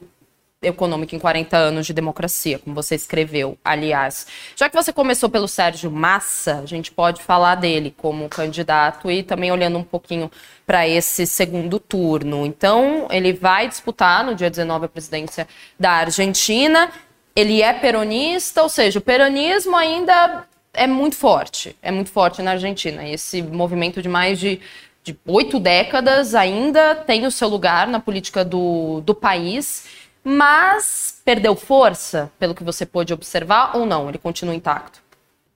econômica 0.65 1.15
em 1.15 1.19
40 1.19 1.57
anos 1.57 1.87
de 1.87 1.93
democracia, 1.93 2.59
como 2.59 2.75
você 2.75 2.95
escreveu, 2.95 3.59
aliás. 3.65 4.27
Já 4.57 4.69
que 4.69 4.75
você 4.75 4.93
começou 4.93 5.29
pelo 5.29 5.47
Sérgio 5.47 5.91
Massa, 5.91 6.61
a 6.63 6.67
gente 6.67 6.91
pode 6.91 7.23
falar 7.23 7.55
dele 7.55 7.95
como 7.97 8.29
candidato 8.29 9.11
e 9.11 9.23
também 9.23 9.53
olhando 9.53 9.79
um 9.79 9.83
pouquinho 9.83 10.31
para 10.67 10.89
esse 10.89 11.27
segundo 11.27 11.79
turno. 11.79 12.47
Então, 12.47 13.07
ele 13.11 13.33
vai 13.33 13.69
disputar 13.69 14.25
no 14.25 14.35
dia 14.35 14.51
19 14.51 14.87
a 14.87 14.89
presidência 14.89 15.47
da 15.79 15.91
Argentina. 15.91 16.91
Ele 17.37 17.63
é 17.63 17.73
peronista, 17.73 18.63
ou 18.63 18.69
seja, 18.69 18.99
o 18.99 19.03
peronismo 19.03 19.77
ainda 19.77 20.47
é 20.73 20.87
muito 20.87 21.17
forte, 21.17 21.77
é 21.83 21.91
muito 21.91 22.11
forte 22.11 22.43
na 22.43 22.53
Argentina. 22.53 23.09
Esse 23.09 23.43
movimento 23.43 24.03
de 24.03 24.09
mais 24.09 24.39
de 24.39 24.61
de 25.05 25.15
oito 25.27 25.61
décadas, 25.61 26.35
ainda 26.35 26.95
tem 26.95 27.27
o 27.27 27.31
seu 27.31 27.47
lugar 27.47 27.87
na 27.87 28.01
política 28.01 28.43
do, 28.43 29.03
do 29.03 29.15
país, 29.15 29.85
mas 30.25 31.21
perdeu 31.25 31.55
força, 31.55 32.31
pelo 32.39 32.55
que 32.55 32.65
você 32.65 32.87
pôde 32.87 33.13
observar, 33.13 33.77
ou 33.77 33.85
não? 33.85 34.09
Ele 34.09 34.19
continua 34.19 34.55
intacto? 34.55 35.03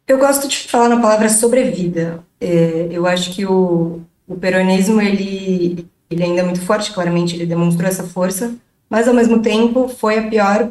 Eu 0.07 0.19
gosto 0.19 0.47
de 0.47 0.69
falar 0.69 0.89
na 0.89 1.01
palavra 1.01 1.29
sobrevida. 1.29 2.23
É, 2.41 2.89
eu 2.91 3.07
acho 3.07 3.33
que 3.35 3.45
o, 3.47 4.01
o 4.27 4.37
peronismo, 4.37 5.01
ele, 5.01 5.89
ele 6.11 6.23
ainda 6.23 6.43
é 6.43 6.45
muito 6.45 6.61
forte, 6.61 6.93
claramente 6.93 7.35
ele 7.35 7.47
demonstrou 7.47 7.89
essa 7.89 8.05
força, 8.05 8.55
mas 8.89 9.09
ao 9.09 9.15
mesmo 9.15 9.41
tempo 9.43 9.89
foi 9.89 10.19
a 10.19 10.29
pior 10.29 10.71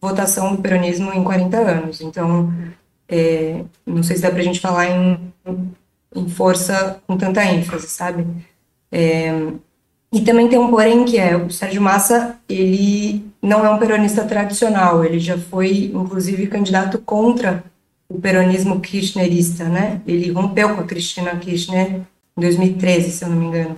votação 0.00 0.54
do 0.54 0.62
peronismo 0.62 1.12
em 1.12 1.24
40 1.24 1.56
anos. 1.56 2.00
Então, 2.00 2.52
é, 3.08 3.64
não 3.84 4.02
sei 4.02 4.16
se 4.16 4.22
dá 4.22 4.30
para 4.30 4.40
a 4.40 4.44
gente 4.44 4.60
falar 4.60 4.86
em 4.86 5.32
em 6.16 6.28
força 6.28 7.00
com 7.06 7.16
tanta 7.16 7.44
ênfase, 7.44 7.88
sabe? 7.88 8.26
É, 8.90 9.30
e 10.16 10.22
também 10.22 10.48
tem 10.48 10.58
um 10.58 10.70
porém 10.70 11.04
que 11.04 11.18
é 11.18 11.36
o 11.36 11.50
Sérgio 11.50 11.82
Massa, 11.82 12.36
ele 12.48 13.22
não 13.42 13.66
é 13.66 13.68
um 13.68 13.78
peronista 13.78 14.24
tradicional, 14.24 15.04
ele 15.04 15.18
já 15.18 15.36
foi, 15.36 15.92
inclusive, 15.94 16.46
candidato 16.46 16.98
contra 16.98 17.62
o 18.08 18.18
peronismo 18.18 18.80
kirchnerista, 18.80 19.64
né? 19.64 20.00
Ele 20.06 20.32
rompeu 20.32 20.74
com 20.74 20.80
a 20.80 20.84
Cristina 20.84 21.36
Kirchner 21.36 22.00
em 22.34 22.40
2013, 22.40 23.10
se 23.10 23.24
eu 23.24 23.28
não 23.28 23.36
me 23.36 23.44
engano. 23.44 23.76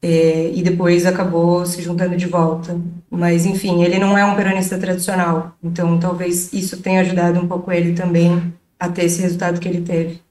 É, 0.00 0.50
e 0.54 0.62
depois 0.62 1.04
acabou 1.04 1.66
se 1.66 1.82
juntando 1.82 2.16
de 2.16 2.26
volta. 2.26 2.80
Mas, 3.10 3.44
enfim, 3.44 3.84
ele 3.84 3.98
não 3.98 4.16
é 4.16 4.24
um 4.24 4.34
peronista 4.34 4.78
tradicional, 4.78 5.54
então 5.62 5.98
talvez 5.98 6.50
isso 6.50 6.78
tenha 6.78 7.02
ajudado 7.02 7.38
um 7.38 7.46
pouco 7.46 7.70
ele 7.70 7.92
também 7.92 8.54
a 8.80 8.88
ter 8.88 9.04
esse 9.04 9.20
resultado 9.20 9.60
que 9.60 9.68
ele 9.68 9.82
teve. 9.82 10.22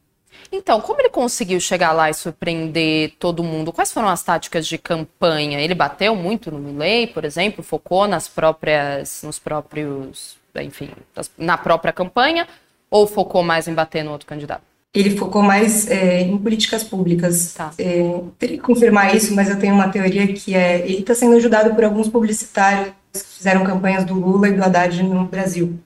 Então, 0.52 0.82
como 0.82 1.00
ele 1.00 1.10
conseguiu 1.10 1.60
chegar 1.60 1.94
lá 1.94 2.10
e 2.10 2.14
surpreender 2.14 3.14
todo 3.18 3.44
mundo? 3.44 3.72
Quais 3.72 3.92
foram 3.92 4.10
as 4.10 4.22
táticas 4.22 4.68
de 4.68 4.78
campanha? 4.78 5.62
Ele 5.62 5.74
bateu 5.74 6.16
muito 6.16 6.52
no 6.52 6.60
Milley, 6.60 7.08
por 7.08 7.24
exemplo, 7.24 7.64
focou 7.64 8.06
nas 8.08 8.28
próprias, 8.28 9.22
nos 9.24 9.40
próprios, 9.40 10.38
enfim, 10.58 10.90
na 11.38 11.58
própria 11.58 11.94
campanha, 11.94 12.48
ou 12.90 13.08
focou 13.08 13.42
mais 13.42 13.68
em 13.68 13.74
bater 13.74 14.04
no 14.04 14.12
outro 14.12 14.28
candidato? 14.28 14.64
ele 14.94 15.16
focou 15.18 15.42
mais 15.42 15.90
é, 15.90 16.22
em 16.22 16.38
políticas 16.38 16.84
públicas. 16.84 17.54
Tá. 17.54 17.72
É, 17.78 18.22
teria 18.38 18.58
que 18.58 18.64
confirmar 18.64 19.16
isso, 19.16 19.34
mas 19.34 19.50
eu 19.50 19.58
tenho 19.58 19.74
uma 19.74 19.88
teoria 19.90 20.28
que 20.34 20.54
é 20.54 20.80
ele 20.80 21.00
está 21.00 21.16
sendo 21.16 21.36
ajudado 21.36 21.74
por 21.74 21.84
alguns 21.84 22.10
publicitários 22.10 22.94
que 23.14 23.20
fizeram 23.20 23.64
campanhas 23.64 24.04
do 24.04 24.14
Lula 24.14 24.50
e 24.50 24.54
do 24.54 24.62
Haddad 24.62 25.02
no 25.04 25.26
Brasil. 25.26 25.80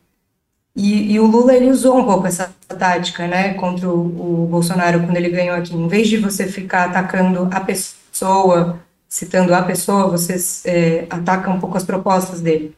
E, 0.75 1.13
e, 1.13 1.19
o 1.19 1.25
Lula 1.25 1.55
ele 1.55 1.71
usou 1.71 1.97
um 1.97 2.03
pouco 2.03 2.27
essa 2.27 2.53
tática, 2.67 3.25
né, 3.27 3.53
contra 3.53 3.87
o, 3.87 4.43
o, 4.43 4.47
Bolsonaro 4.47 4.99
quando 5.01 5.15
ele 5.15 5.29
ganhou 5.29 5.55
aqui. 5.55 5.73
Em 5.73 5.87
vez 5.87 6.09
de 6.09 6.17
você 6.17 6.47
ficar 6.47 6.89
atacando 6.89 7.47
a 7.49 7.61
pessoa, 7.61 8.79
citando 9.07 9.53
a 9.55 9.63
pessoa, 9.63 10.09
vocês 10.09 10.63
é, 10.65 11.05
atacam 11.09 11.55
um 11.55 11.59
pouco 11.59 11.77
as 11.77 11.83
propostas 11.85 12.41
dele. 12.41 12.75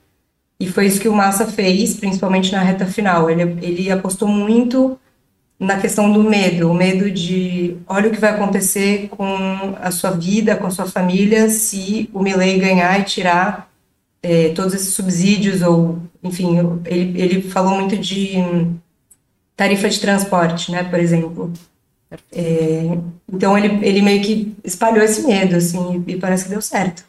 E 0.59 0.67
foi 0.67 0.85
isso 0.85 0.99
que 0.99 1.09
o 1.09 1.13
Massa 1.13 1.47
fez, 1.47 1.95
principalmente 1.95 2.51
na 2.51 2.61
reta 2.61 2.85
final. 2.85 3.29
Ele, 3.29 3.57
ele 3.61 3.91
apostou 3.91 4.27
muito 4.27 4.99
na 5.59 5.77
questão 5.79 6.11
do 6.11 6.23
medo, 6.23 6.69
o 6.69 6.73
medo 6.73 7.09
de 7.09 7.77
olha 7.87 8.09
o 8.09 8.11
que 8.11 8.19
vai 8.19 8.29
acontecer 8.29 9.07
com 9.09 9.75
a 9.81 9.89
sua 9.89 10.11
vida, 10.11 10.55
com 10.55 10.67
a 10.67 10.71
sua 10.71 10.85
família, 10.85 11.49
se 11.49 12.09
o 12.13 12.21
Milley 12.21 12.59
ganhar 12.59 12.99
e 12.99 13.03
tirar 13.03 13.67
é, 14.21 14.49
todos 14.49 14.73
esses 14.75 14.93
subsídios, 14.93 15.61
ou, 15.63 15.97
enfim, 16.23 16.57
ele, 16.85 17.21
ele 17.21 17.41
falou 17.41 17.75
muito 17.75 17.97
de 17.97 18.33
tarifa 19.55 19.89
de 19.89 19.99
transporte, 19.99 20.71
né, 20.71 20.83
por 20.83 20.99
exemplo. 20.99 21.51
É, 22.31 22.97
então 23.31 23.57
ele, 23.57 23.85
ele 23.85 24.01
meio 24.01 24.21
que 24.21 24.55
espalhou 24.63 25.03
esse 25.03 25.25
medo, 25.27 25.55
assim, 25.55 26.03
e 26.07 26.15
parece 26.15 26.45
que 26.45 26.49
deu 26.49 26.61
certo. 26.61 27.03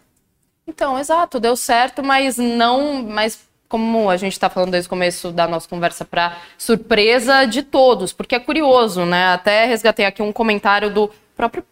Então, 0.66 0.98
exato, 0.98 1.40
deu 1.40 1.56
certo, 1.56 2.02
mas 2.02 2.36
não, 2.36 3.02
mas 3.02 3.48
como 3.68 4.08
a 4.08 4.16
gente 4.16 4.32
está 4.32 4.48
falando 4.48 4.70
desde 4.72 4.86
o 4.86 4.90
começo 4.90 5.30
da 5.30 5.46
nossa 5.46 5.68
conversa, 5.68 6.04
para 6.04 6.38
surpresa 6.56 7.44
de 7.44 7.62
todos, 7.62 8.12
porque 8.12 8.34
é 8.34 8.40
curioso, 8.40 9.04
né? 9.04 9.32
Até 9.32 9.66
resgatei 9.66 10.06
aqui 10.06 10.22
um 10.22 10.32
comentário 10.32 10.92
do 10.92 11.10
próprio 11.36 11.62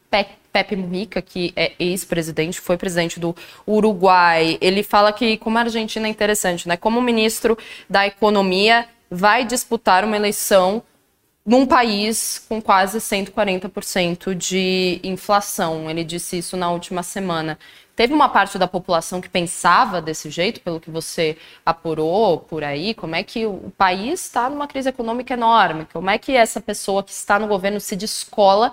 Pepe 0.57 0.75
Mujica, 0.75 1.21
que 1.21 1.53
é 1.55 1.73
ex-presidente, 1.79 2.59
foi 2.61 2.79
presidente 2.79 3.21
do 3.21 3.37
Uruguai. 3.69 4.57
Ele 4.59 4.83
fala 4.83 5.13
que, 5.13 5.37
como 5.37 5.59
a 5.59 5.61
Argentina 5.61 6.07
é 6.07 6.11
interessante, 6.11 6.67
né? 6.67 6.79
Como 6.79 6.99
ministro 7.03 7.59
da 7.91 8.07
Economia 8.07 8.89
vai 9.11 9.45
disputar 9.45 10.03
uma 10.03 10.17
eleição 10.17 10.83
num 11.45 11.67
país 11.67 12.43
com 12.49 12.63
quase 12.63 12.99
140% 12.99 14.35
de 14.35 14.99
inflação. 15.05 15.91
Ele 15.91 16.03
disse 16.03 16.39
isso 16.39 16.57
na 16.57 16.71
última 16.71 17.03
semana. 17.03 17.59
Teve 17.95 18.15
uma 18.15 18.31
parte 18.31 18.59
da 18.59 18.67
população 18.67 19.21
que 19.21 19.29
pensava 19.29 20.01
desse 20.01 20.31
jeito, 20.31 20.63
pelo 20.63 20.81
que 20.81 20.91
você 20.91 21.37
apurou 21.67 22.39
por 22.39 22.65
aí? 22.65 22.95
Como 22.95 23.15
é 23.15 23.23
que 23.23 23.45
o 23.45 23.71
país 23.77 24.23
está 24.23 24.49
numa 24.49 24.67
crise 24.67 24.89
econômica 24.89 25.35
enorme? 25.35 25.87
Como 25.93 26.09
é 26.09 26.17
que 26.17 26.33
essa 26.33 26.63
pessoa 26.63 27.03
que 27.03 27.11
está 27.11 27.39
no 27.39 27.47
governo 27.47 27.79
se 27.79 27.95
descola 27.95 28.73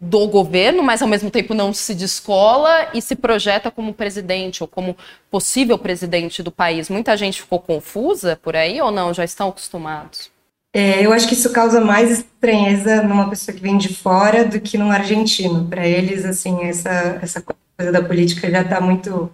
do 0.00 0.26
governo, 0.26 0.82
mas 0.82 1.02
ao 1.02 1.08
mesmo 1.08 1.30
tempo 1.30 1.52
não 1.52 1.74
se 1.74 1.94
descola 1.94 2.88
e 2.94 3.02
se 3.02 3.14
projeta 3.14 3.70
como 3.70 3.92
presidente 3.92 4.62
ou 4.62 4.68
como 4.68 4.96
possível 5.30 5.76
presidente 5.76 6.42
do 6.42 6.50
país? 6.50 6.88
Muita 6.88 7.16
gente 7.16 7.42
ficou 7.42 7.60
confusa 7.60 8.38
por 8.42 8.56
aí 8.56 8.80
ou 8.80 8.90
não? 8.90 9.12
Já 9.12 9.24
estão 9.24 9.50
acostumados? 9.50 10.30
É, 10.72 11.04
eu 11.04 11.12
acho 11.12 11.28
que 11.28 11.34
isso 11.34 11.50
causa 11.52 11.80
mais 11.80 12.10
estranheza 12.10 13.02
numa 13.02 13.28
pessoa 13.28 13.54
que 13.54 13.62
vem 13.62 13.76
de 13.76 13.94
fora 13.94 14.44
do 14.44 14.60
que 14.60 14.78
num 14.78 14.90
argentino. 14.90 15.66
Para 15.66 15.86
eles, 15.86 16.24
assim, 16.24 16.62
essa, 16.62 17.18
essa 17.20 17.42
coisa 17.42 17.92
da 17.92 18.02
política 18.02 18.50
já 18.50 18.62
está 18.62 18.80
muito 18.80 19.30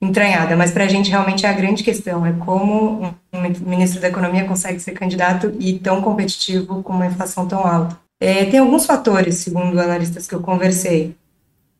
entranhada, 0.00 0.56
mas 0.56 0.72
para 0.72 0.84
a 0.84 0.88
gente 0.88 1.08
realmente 1.08 1.46
é 1.46 1.48
a 1.48 1.52
grande 1.52 1.84
questão, 1.84 2.26
é 2.26 2.32
como 2.32 3.14
um 3.32 3.40
ministro 3.64 4.00
da 4.00 4.08
Economia 4.08 4.44
consegue 4.44 4.80
ser 4.80 4.90
candidato 4.92 5.54
e 5.60 5.78
tão 5.78 6.02
competitivo 6.02 6.82
com 6.82 6.92
uma 6.92 7.06
inflação 7.06 7.46
tão 7.46 7.64
alta. 7.64 8.01
É, 8.22 8.44
tem 8.44 8.60
alguns 8.60 8.86
fatores, 8.86 9.38
segundo 9.38 9.80
analistas 9.80 10.28
que 10.28 10.34
eu 10.34 10.38
conversei. 10.38 11.16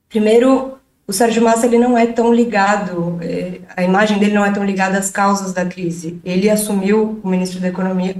Primeiro, 0.08 0.76
o 1.06 1.12
Sérgio 1.12 1.40
Massa 1.40 1.66
ele 1.66 1.78
não 1.78 1.96
é 1.96 2.04
tão 2.04 2.34
ligado, 2.34 3.16
é, 3.22 3.60
a 3.76 3.84
imagem 3.84 4.18
dele 4.18 4.34
não 4.34 4.44
é 4.44 4.50
tão 4.50 4.64
ligada 4.64 4.98
às 4.98 5.08
causas 5.08 5.52
da 5.52 5.64
crise. 5.64 6.20
Ele 6.24 6.50
assumiu 6.50 7.20
o 7.22 7.28
ministro 7.28 7.60
da 7.60 7.68
Economia, 7.68 8.16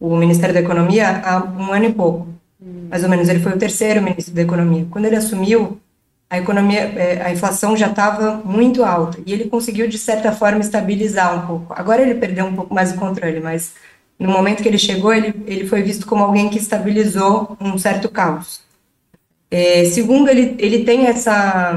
o 0.00 0.16
Ministério 0.16 0.54
da 0.54 0.60
Economia 0.60 1.20
há 1.22 1.44
um 1.44 1.70
ano 1.70 1.84
e 1.84 1.92
pouco, 1.92 2.28
mais 2.88 3.04
ou 3.04 3.10
menos. 3.10 3.28
Ele 3.28 3.40
foi 3.40 3.52
o 3.52 3.58
terceiro 3.58 4.00
ministro 4.00 4.32
da 4.32 4.40
Economia. 4.40 4.86
Quando 4.90 5.04
ele 5.04 5.16
assumiu, 5.16 5.78
a 6.30 6.38
economia, 6.38 6.80
é, 6.80 7.22
a 7.22 7.30
inflação 7.30 7.76
já 7.76 7.88
estava 7.88 8.40
muito 8.46 8.82
alta 8.82 9.18
e 9.26 9.32
ele 9.32 9.44
conseguiu 9.44 9.86
de 9.88 9.98
certa 9.98 10.32
forma 10.32 10.60
estabilizar 10.60 11.36
um 11.36 11.46
pouco. 11.46 11.74
Agora 11.76 12.00
ele 12.00 12.14
perdeu 12.14 12.46
um 12.46 12.54
pouco 12.54 12.74
mais 12.74 12.92
o 12.92 12.96
controle, 12.96 13.40
mas 13.40 13.74
no 14.18 14.30
momento 14.30 14.62
que 14.62 14.68
ele 14.68 14.78
chegou, 14.78 15.12
ele, 15.12 15.34
ele 15.46 15.66
foi 15.66 15.82
visto 15.82 16.06
como 16.06 16.24
alguém 16.24 16.48
que 16.48 16.58
estabilizou 16.58 17.56
um 17.60 17.78
certo 17.78 18.08
caos. 18.08 18.60
É, 19.50 19.84
segundo, 19.84 20.28
ele, 20.28 20.56
ele 20.58 20.84
tem 20.84 21.06
essa 21.06 21.74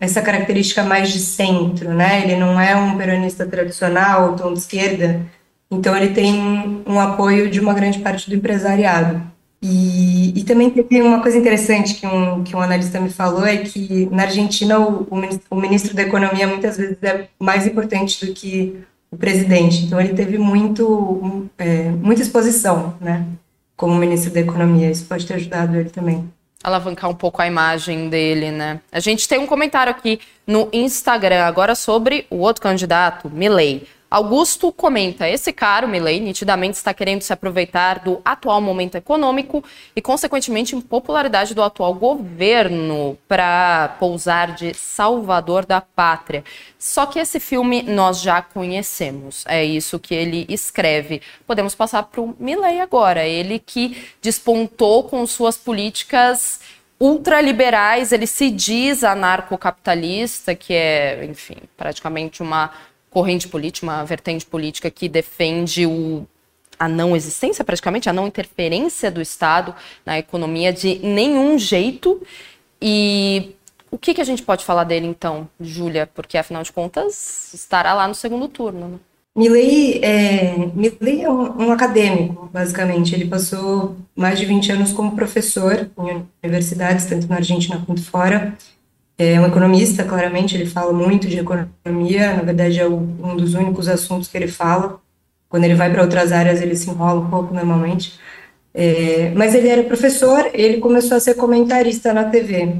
essa 0.00 0.22
característica 0.22 0.82
mais 0.84 1.10
de 1.10 1.18
centro, 1.18 1.92
né? 1.92 2.22
Ele 2.22 2.36
não 2.36 2.60
é 2.60 2.76
um 2.76 2.96
peronista 2.96 3.44
tradicional, 3.46 4.36
tom 4.36 4.52
de 4.52 4.60
esquerda, 4.60 5.26
então 5.70 5.96
ele 5.96 6.14
tem 6.14 6.82
um 6.86 7.00
apoio 7.00 7.50
de 7.50 7.60
uma 7.60 7.74
grande 7.74 7.98
parte 7.98 8.30
do 8.30 8.36
empresariado. 8.36 9.20
E, 9.60 10.38
e 10.38 10.44
também 10.44 10.70
teve 10.70 11.02
uma 11.02 11.20
coisa 11.20 11.36
interessante 11.36 11.94
que 11.96 12.06
um, 12.06 12.44
que 12.44 12.54
um 12.54 12.60
analista 12.60 13.00
me 13.00 13.10
falou, 13.10 13.44
é 13.44 13.56
que 13.58 14.06
na 14.12 14.22
Argentina 14.22 14.78
o, 14.78 15.06
o 15.50 15.56
ministro 15.56 15.94
da 15.96 16.02
Economia 16.02 16.46
muitas 16.46 16.76
vezes 16.76 16.96
é 17.02 17.26
mais 17.40 17.66
importante 17.66 18.24
do 18.24 18.32
que 18.32 18.76
o 19.10 19.16
presidente. 19.16 19.84
Então 19.84 20.00
ele 20.00 20.14
teve 20.14 20.38
muito, 20.38 21.48
é, 21.58 21.90
muita 21.90 22.22
exposição, 22.22 22.94
né, 23.00 23.26
como 23.76 23.94
ministro 23.94 24.30
da 24.30 24.40
Economia. 24.40 24.90
Isso 24.90 25.06
pode 25.06 25.26
ter 25.26 25.34
ajudado 25.34 25.76
ele 25.76 25.90
também. 25.90 26.28
Alavancar 26.62 27.08
um 27.08 27.14
pouco 27.14 27.40
a 27.40 27.46
imagem 27.46 28.08
dele, 28.08 28.50
né? 28.50 28.80
A 28.90 28.98
gente 28.98 29.28
tem 29.28 29.38
um 29.38 29.46
comentário 29.46 29.92
aqui 29.92 30.18
no 30.44 30.68
Instagram 30.72 31.44
agora 31.44 31.76
sobre 31.76 32.26
o 32.28 32.38
outro 32.38 32.60
candidato, 32.60 33.30
Milley. 33.30 33.86
Augusto 34.10 34.72
comenta: 34.72 35.28
esse 35.28 35.52
cara, 35.52 35.86
Milley, 35.86 36.18
nitidamente 36.20 36.76
está 36.76 36.94
querendo 36.94 37.22
se 37.22 37.32
aproveitar 37.32 37.98
do 37.98 38.20
atual 38.24 38.60
momento 38.60 38.94
econômico 38.94 39.62
e, 39.94 40.00
consequentemente, 40.00 40.74
impopularidade 40.74 41.54
do 41.54 41.62
atual 41.62 41.92
governo 41.94 43.18
para 43.28 43.96
pousar 44.00 44.54
de 44.54 44.72
salvador 44.72 45.66
da 45.66 45.80
pátria. 45.80 46.42
Só 46.78 47.04
que 47.04 47.18
esse 47.18 47.38
filme 47.38 47.82
nós 47.82 48.20
já 48.22 48.40
conhecemos. 48.40 49.44
É 49.46 49.62
isso 49.62 49.98
que 49.98 50.14
ele 50.14 50.46
escreve. 50.48 51.20
Podemos 51.46 51.74
passar 51.74 52.04
para 52.04 52.20
o 52.22 52.34
Milley 52.38 52.80
agora. 52.80 53.26
Ele 53.26 53.58
que 53.58 54.08
despontou 54.22 55.04
com 55.04 55.26
suas 55.26 55.56
políticas 55.56 56.60
ultraliberais, 57.00 58.10
ele 58.10 58.26
se 58.26 58.50
diz 58.50 59.04
anarcocapitalista, 59.04 60.54
que 60.54 60.74
é, 60.74 61.24
enfim, 61.24 61.56
praticamente 61.76 62.42
uma 62.42 62.72
corrente 63.10 63.48
política, 63.48 63.86
uma 63.86 64.04
vertente 64.04 64.44
política 64.44 64.90
que 64.90 65.08
defende 65.08 65.86
o, 65.86 66.26
a 66.78 66.88
não 66.88 67.16
existência, 67.16 67.64
praticamente, 67.64 68.08
a 68.08 68.12
não 68.12 68.26
interferência 68.26 69.10
do 69.10 69.20
Estado 69.20 69.74
na 70.04 70.18
economia 70.18 70.72
de 70.72 70.98
nenhum 70.98 71.58
jeito. 71.58 72.20
E 72.80 73.54
o 73.90 73.98
que, 73.98 74.14
que 74.14 74.20
a 74.20 74.24
gente 74.24 74.42
pode 74.42 74.64
falar 74.64 74.84
dele, 74.84 75.06
então, 75.06 75.48
Júlia? 75.60 76.06
Porque, 76.06 76.38
afinal 76.38 76.62
de 76.62 76.72
contas, 76.72 77.52
estará 77.54 77.94
lá 77.94 78.06
no 78.06 78.14
segundo 78.14 78.48
turno. 78.48 78.88
Né? 78.88 78.98
Milley 79.36 80.00
é, 80.02 80.56
Milley 80.74 81.22
é 81.22 81.30
um, 81.30 81.66
um, 81.66 81.72
acadêmico, 81.72 82.48
basicamente. 82.52 83.14
Ele 83.14 83.26
passou 83.26 83.96
mais 84.14 84.38
de 84.38 84.44
20 84.44 84.72
anos 84.72 84.92
como 84.92 85.14
professor 85.14 85.90
em 85.98 86.26
universidades, 86.42 87.06
tanto 87.06 87.28
na 87.28 87.36
Argentina 87.36 87.82
quanto 87.86 88.02
fora 88.02 88.56
é 89.18 89.40
um 89.40 89.46
economista, 89.46 90.04
claramente, 90.04 90.54
ele 90.54 90.64
fala 90.66 90.92
muito 90.92 91.26
de 91.26 91.38
economia, 91.40 92.34
na 92.34 92.42
verdade 92.42 92.78
é 92.78 92.86
um 92.86 93.36
dos 93.36 93.54
únicos 93.54 93.88
assuntos 93.88 94.28
que 94.28 94.36
ele 94.36 94.46
fala. 94.46 95.00
Quando 95.48 95.64
ele 95.64 95.74
vai 95.74 95.90
para 95.90 96.02
outras 96.02 96.30
áreas, 96.30 96.60
ele 96.62 96.76
se 96.76 96.88
enrola 96.88 97.20
um 97.20 97.28
pouco 97.28 97.52
normalmente. 97.52 98.18
É, 98.72 99.32
mas 99.34 99.54
ele 99.54 99.68
era 99.68 99.82
professor, 99.82 100.48
ele 100.54 100.78
começou 100.78 101.16
a 101.16 101.20
ser 101.20 101.34
comentarista 101.34 102.12
na 102.12 102.24
TV. 102.24 102.76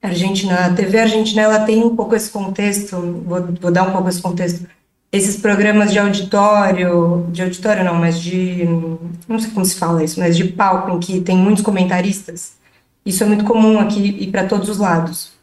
Argentina, 0.00 0.66
a 0.66 0.72
TV 0.72 1.00
argentina 1.00 1.42
ela 1.42 1.60
tem 1.66 1.84
um 1.84 1.94
pouco 1.94 2.14
esse 2.14 2.30
contexto, 2.30 2.96
vou, 3.26 3.48
vou 3.60 3.70
dar 3.70 3.82
um 3.82 3.92
pouco 3.92 4.08
esse 4.08 4.22
contexto. 4.22 4.66
Esses 5.12 5.36
programas 5.36 5.92
de 5.92 5.98
auditório, 5.98 7.26
de 7.30 7.42
auditório 7.42 7.84
não, 7.84 7.94
mas 7.94 8.20
de, 8.20 8.64
não 9.26 9.38
sei 9.38 9.50
como 9.50 9.64
se 9.66 9.74
fala 9.74 10.04
isso, 10.04 10.20
mas 10.20 10.36
de 10.36 10.44
palco, 10.44 10.90
em 10.92 11.00
que 11.00 11.20
tem 11.20 11.36
muitos 11.36 11.62
comentaristas. 11.62 12.54
Isso 13.04 13.22
é 13.22 13.26
muito 13.26 13.44
comum 13.44 13.78
aqui 13.80 14.16
e 14.20 14.30
para 14.30 14.46
todos 14.46 14.68
os 14.68 14.78
lados. 14.78 15.37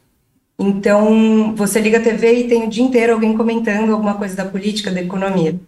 Então, 0.58 1.54
você 1.54 1.80
liga 1.80 1.98
a 1.98 2.02
TV 2.02 2.40
e 2.40 2.48
tem 2.48 2.64
o 2.64 2.70
dia 2.70 2.82
inteiro 2.82 3.12
alguém 3.12 3.36
comentando 3.36 3.92
alguma 3.92 4.14
coisa 4.14 4.34
da 4.34 4.44
política, 4.44 4.90
da 4.90 5.02
economia. 5.02 5.58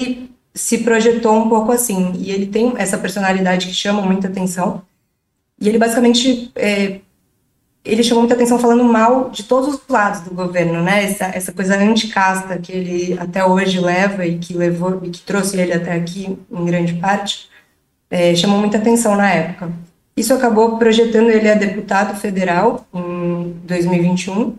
E 0.00 0.30
se 0.54 0.78
projetou 0.78 1.34
um 1.36 1.48
pouco 1.48 1.72
assim. 1.72 2.12
E 2.16 2.30
ele 2.30 2.46
tem 2.46 2.72
essa 2.76 2.96
personalidade 2.96 3.66
que 3.66 3.74
chama 3.74 4.02
muita 4.02 4.28
atenção. 4.28 4.82
E 5.60 5.68
ele 5.68 5.78
basicamente 5.78 6.52
é, 6.54 7.00
ele 7.84 8.02
chamou 8.02 8.22
muita 8.22 8.34
atenção 8.34 8.58
falando 8.58 8.82
mal 8.82 9.30
de 9.30 9.42
todos 9.42 9.74
os 9.74 9.80
lados 9.88 10.20
do 10.22 10.34
governo, 10.34 10.82
né? 10.82 11.04
Essa, 11.04 11.26
essa 11.26 11.52
coisa 11.52 11.76
anticasta 11.76 12.58
que 12.58 12.72
ele 12.72 13.18
até 13.18 13.44
hoje 13.44 13.78
leva 13.78 14.26
e 14.26 14.38
que 14.38 14.54
levou 14.54 15.00
e 15.04 15.10
que 15.10 15.20
trouxe 15.20 15.60
ele 15.60 15.72
até 15.72 15.92
aqui 15.92 16.38
em 16.50 16.64
grande 16.64 16.94
parte. 16.94 17.50
é, 18.10 18.34
chamou 18.36 18.58
muita 18.58 18.78
atenção 18.78 19.16
na 19.16 19.30
época. 19.30 19.72
Isso 20.16 20.32
acabou 20.32 20.78
projetando 20.78 21.30
ele 21.30 21.50
a 21.50 21.54
deputado 21.54 22.16
federal 22.18 22.86
em 22.94 23.54
2021, 23.64 24.54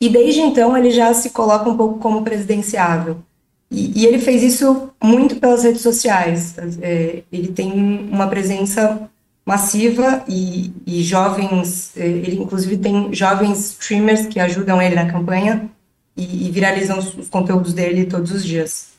e 0.00 0.08
desde 0.08 0.40
então 0.40 0.76
ele 0.76 0.90
já 0.90 1.12
se 1.12 1.30
coloca 1.30 1.68
um 1.68 1.76
pouco 1.76 1.98
como 1.98 2.22
presidenciável. 2.22 3.18
E, 3.70 4.02
e 4.02 4.06
ele 4.06 4.18
fez 4.18 4.42
isso 4.42 4.90
muito 5.02 5.36
pelas 5.36 5.64
redes 5.64 5.82
sociais. 5.82 6.54
É, 6.80 7.22
ele 7.32 7.48
tem 7.48 7.72
uma 8.10 8.28
presença 8.28 9.10
massiva 9.44 10.24
e, 10.28 10.72
e, 10.86 11.02
jovens, 11.02 11.96
é, 11.96 12.06
ele 12.06 12.36
inclusive 12.42 12.78
tem 12.78 13.12
jovens 13.14 13.70
streamers 13.70 14.26
que 14.26 14.40
ajudam 14.40 14.80
ele 14.80 14.94
na 14.94 15.10
campanha 15.10 15.68
e, 16.16 16.46
e 16.46 16.50
viralizam 16.50 16.98
os, 16.98 17.14
os 17.14 17.28
conteúdos 17.28 17.72
dele 17.72 18.06
todos 18.06 18.32
os 18.32 18.44
dias 18.44 18.95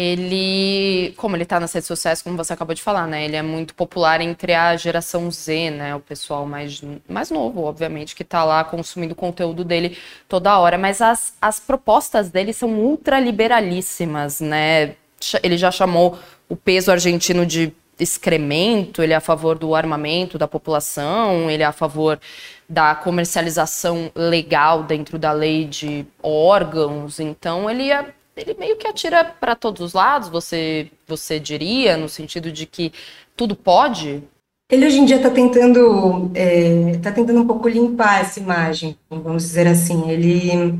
ele, 0.00 1.12
como 1.16 1.34
ele 1.34 1.42
está 1.42 1.58
nas 1.58 1.72
redes 1.72 1.88
sociais, 1.88 2.22
como 2.22 2.36
você 2.36 2.52
acabou 2.52 2.72
de 2.72 2.80
falar, 2.80 3.04
né? 3.08 3.24
Ele 3.24 3.34
é 3.34 3.42
muito 3.42 3.74
popular 3.74 4.20
entre 4.20 4.54
a 4.54 4.76
geração 4.76 5.28
Z, 5.28 5.72
né? 5.72 5.92
O 5.92 5.98
pessoal 5.98 6.46
mais, 6.46 6.80
mais 7.08 7.32
novo, 7.32 7.64
obviamente, 7.64 8.14
que 8.14 8.22
está 8.22 8.44
lá 8.44 8.62
consumindo 8.62 9.12
o 9.12 9.16
conteúdo 9.16 9.64
dele 9.64 9.98
toda 10.28 10.56
hora. 10.56 10.78
Mas 10.78 11.02
as, 11.02 11.34
as 11.42 11.58
propostas 11.58 12.30
dele 12.30 12.52
são 12.52 12.70
ultraliberalíssimas, 12.78 14.40
né? 14.40 14.94
Ele 15.42 15.58
já 15.58 15.72
chamou 15.72 16.16
o 16.48 16.54
peso 16.54 16.92
argentino 16.92 17.44
de 17.44 17.72
excremento, 17.98 19.02
ele 19.02 19.12
é 19.12 19.16
a 19.16 19.20
favor 19.20 19.58
do 19.58 19.74
armamento 19.74 20.38
da 20.38 20.46
população, 20.46 21.50
ele 21.50 21.64
é 21.64 21.66
a 21.66 21.72
favor 21.72 22.20
da 22.68 22.94
comercialização 22.94 24.12
legal 24.14 24.84
dentro 24.84 25.18
da 25.18 25.32
lei 25.32 25.64
de 25.64 26.06
órgãos. 26.22 27.18
Então, 27.18 27.68
ele 27.68 27.90
é 27.90 28.14
ele 28.38 28.56
meio 28.58 28.76
que 28.76 28.86
atira 28.86 29.24
para 29.24 29.56
todos 29.56 29.80
os 29.80 29.92
lados, 29.92 30.28
você, 30.28 30.90
você 31.06 31.40
diria, 31.40 31.96
no 31.96 32.08
sentido 32.08 32.52
de 32.52 32.66
que 32.66 32.92
tudo 33.36 33.56
pode? 33.56 34.22
Ele 34.70 34.86
hoje 34.86 34.98
em 34.98 35.04
dia 35.04 35.16
está 35.16 35.30
tentando, 35.30 36.30
é, 36.34 36.98
tá 37.02 37.10
tentando 37.10 37.40
um 37.40 37.46
pouco 37.46 37.68
limpar 37.68 38.20
essa 38.20 38.38
imagem, 38.38 38.96
vamos 39.10 39.42
dizer 39.42 39.66
assim. 39.66 40.10
Ele, 40.10 40.78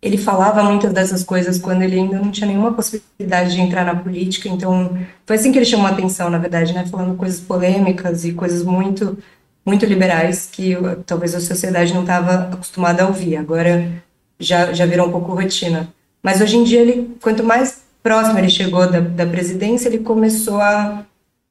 ele 0.00 0.16
falava 0.16 0.62
muitas 0.62 0.92
dessas 0.92 1.24
coisas 1.24 1.58
quando 1.58 1.82
ele 1.82 1.96
ainda 1.98 2.18
não 2.18 2.30
tinha 2.30 2.46
nenhuma 2.46 2.72
possibilidade 2.72 3.54
de 3.54 3.60
entrar 3.60 3.84
na 3.84 3.96
política, 3.96 4.48
então 4.48 4.96
foi 5.26 5.36
assim 5.36 5.50
que 5.50 5.58
ele 5.58 5.64
chamou 5.64 5.86
a 5.86 5.90
atenção, 5.90 6.30
na 6.30 6.38
verdade, 6.38 6.72
né? 6.72 6.86
Falando 6.86 7.16
coisas 7.16 7.40
polêmicas 7.40 8.24
e 8.24 8.32
coisas 8.32 8.62
muito, 8.62 9.18
muito 9.66 9.84
liberais 9.84 10.46
que 10.46 10.76
talvez 11.04 11.34
a 11.34 11.40
sociedade 11.40 11.92
não 11.92 12.02
estava 12.02 12.54
acostumada 12.54 13.02
a 13.02 13.08
ouvir. 13.08 13.36
Agora 13.36 13.90
já, 14.38 14.72
já 14.72 14.86
virou 14.86 15.08
um 15.08 15.12
pouco 15.12 15.34
rotina. 15.34 15.92
Mas 16.24 16.40
hoje 16.40 16.56
em 16.56 16.64
dia, 16.64 16.80
ele, 16.80 17.14
quanto 17.20 17.44
mais 17.44 17.82
próximo 18.02 18.38
ele 18.38 18.48
chegou 18.48 18.90
da, 18.90 18.98
da 19.00 19.26
presidência, 19.26 19.88
ele 19.88 19.98
começou 19.98 20.58
a, 20.58 21.04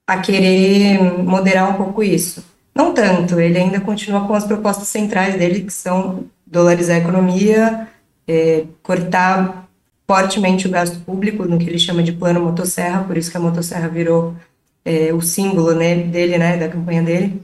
a 0.07 0.17
querer 0.17 0.99
moderar 1.23 1.69
um 1.69 1.75
pouco 1.75 2.01
isso. 2.01 2.43
Não 2.73 2.91
tanto, 2.91 3.39
ele 3.39 3.59
ainda 3.59 3.79
continua 3.79 4.25
com 4.25 4.33
as 4.33 4.45
propostas 4.45 4.87
centrais 4.87 5.35
dele, 5.37 5.61
que 5.61 5.71
são 5.71 6.25
dolarizar 6.47 6.95
a 6.95 6.99
economia, 6.99 7.87
é, 8.27 8.65
cortar 8.81 9.69
fortemente 10.07 10.67
o 10.67 10.71
gasto 10.71 10.99
público, 11.01 11.45
no 11.45 11.59
que 11.59 11.69
ele 11.69 11.77
chama 11.77 12.01
de 12.01 12.11
plano 12.11 12.41
motosserra, 12.41 13.03
por 13.03 13.15
isso 13.15 13.29
que 13.29 13.37
a 13.37 13.39
motosserra 13.39 13.87
virou 13.87 14.35
é, 14.83 15.13
o 15.13 15.21
símbolo 15.21 15.75
né, 15.75 15.95
dele, 15.95 16.37
né, 16.39 16.57
da 16.57 16.67
campanha 16.67 17.03
dele. 17.03 17.43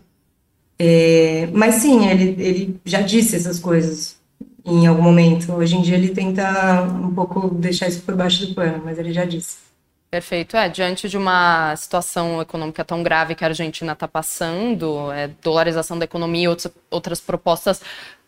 É, 0.79 1.47
mas 1.53 1.75
sim, 1.75 2.07
ele, 2.07 2.35
ele 2.39 2.79
já 2.85 3.01
disse 3.01 3.35
essas 3.35 3.59
coisas 3.59 4.18
em 4.65 4.87
algum 4.87 5.01
momento. 5.01 5.53
Hoje 5.53 5.75
em 5.75 5.81
dia 5.81 5.95
ele 5.95 6.09
tenta 6.09 6.83
um 6.83 7.13
pouco 7.13 7.49
deixar 7.49 7.87
isso 7.87 8.01
por 8.01 8.15
baixo 8.15 8.45
do 8.45 8.53
pano, 8.53 8.81
mas 8.83 8.97
ele 8.97 9.13
já 9.13 9.25
disse. 9.25 9.69
Perfeito. 10.09 10.57
É, 10.57 10.67
diante 10.67 11.07
de 11.07 11.17
uma 11.17 11.75
situação 11.75 12.41
econômica 12.41 12.83
tão 12.83 13.03
grave 13.03 13.35
que 13.35 13.43
a 13.43 13.47
Argentina 13.47 13.93
está 13.93 14.07
passando, 14.07 15.11
é, 15.11 15.29
dolarização 15.41 15.99
da 15.99 16.05
economia 16.05 16.45
e 16.45 16.47
outras, 16.47 16.73
outras 16.89 17.21
propostas 17.21 17.81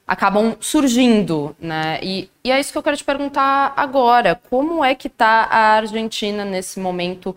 acabam 0.07 0.55
surgindo, 0.59 1.55
né? 1.59 1.99
E, 2.01 2.29
e 2.43 2.51
é 2.51 2.59
isso 2.59 2.71
que 2.71 2.77
eu 2.77 2.83
quero 2.83 2.97
te 2.97 3.03
perguntar 3.03 3.73
agora. 3.77 4.39
Como 4.49 4.83
é 4.83 4.93
que 4.93 5.07
está 5.07 5.47
a 5.49 5.75
Argentina 5.75 6.43
nesse 6.43 6.79
momento 6.79 7.35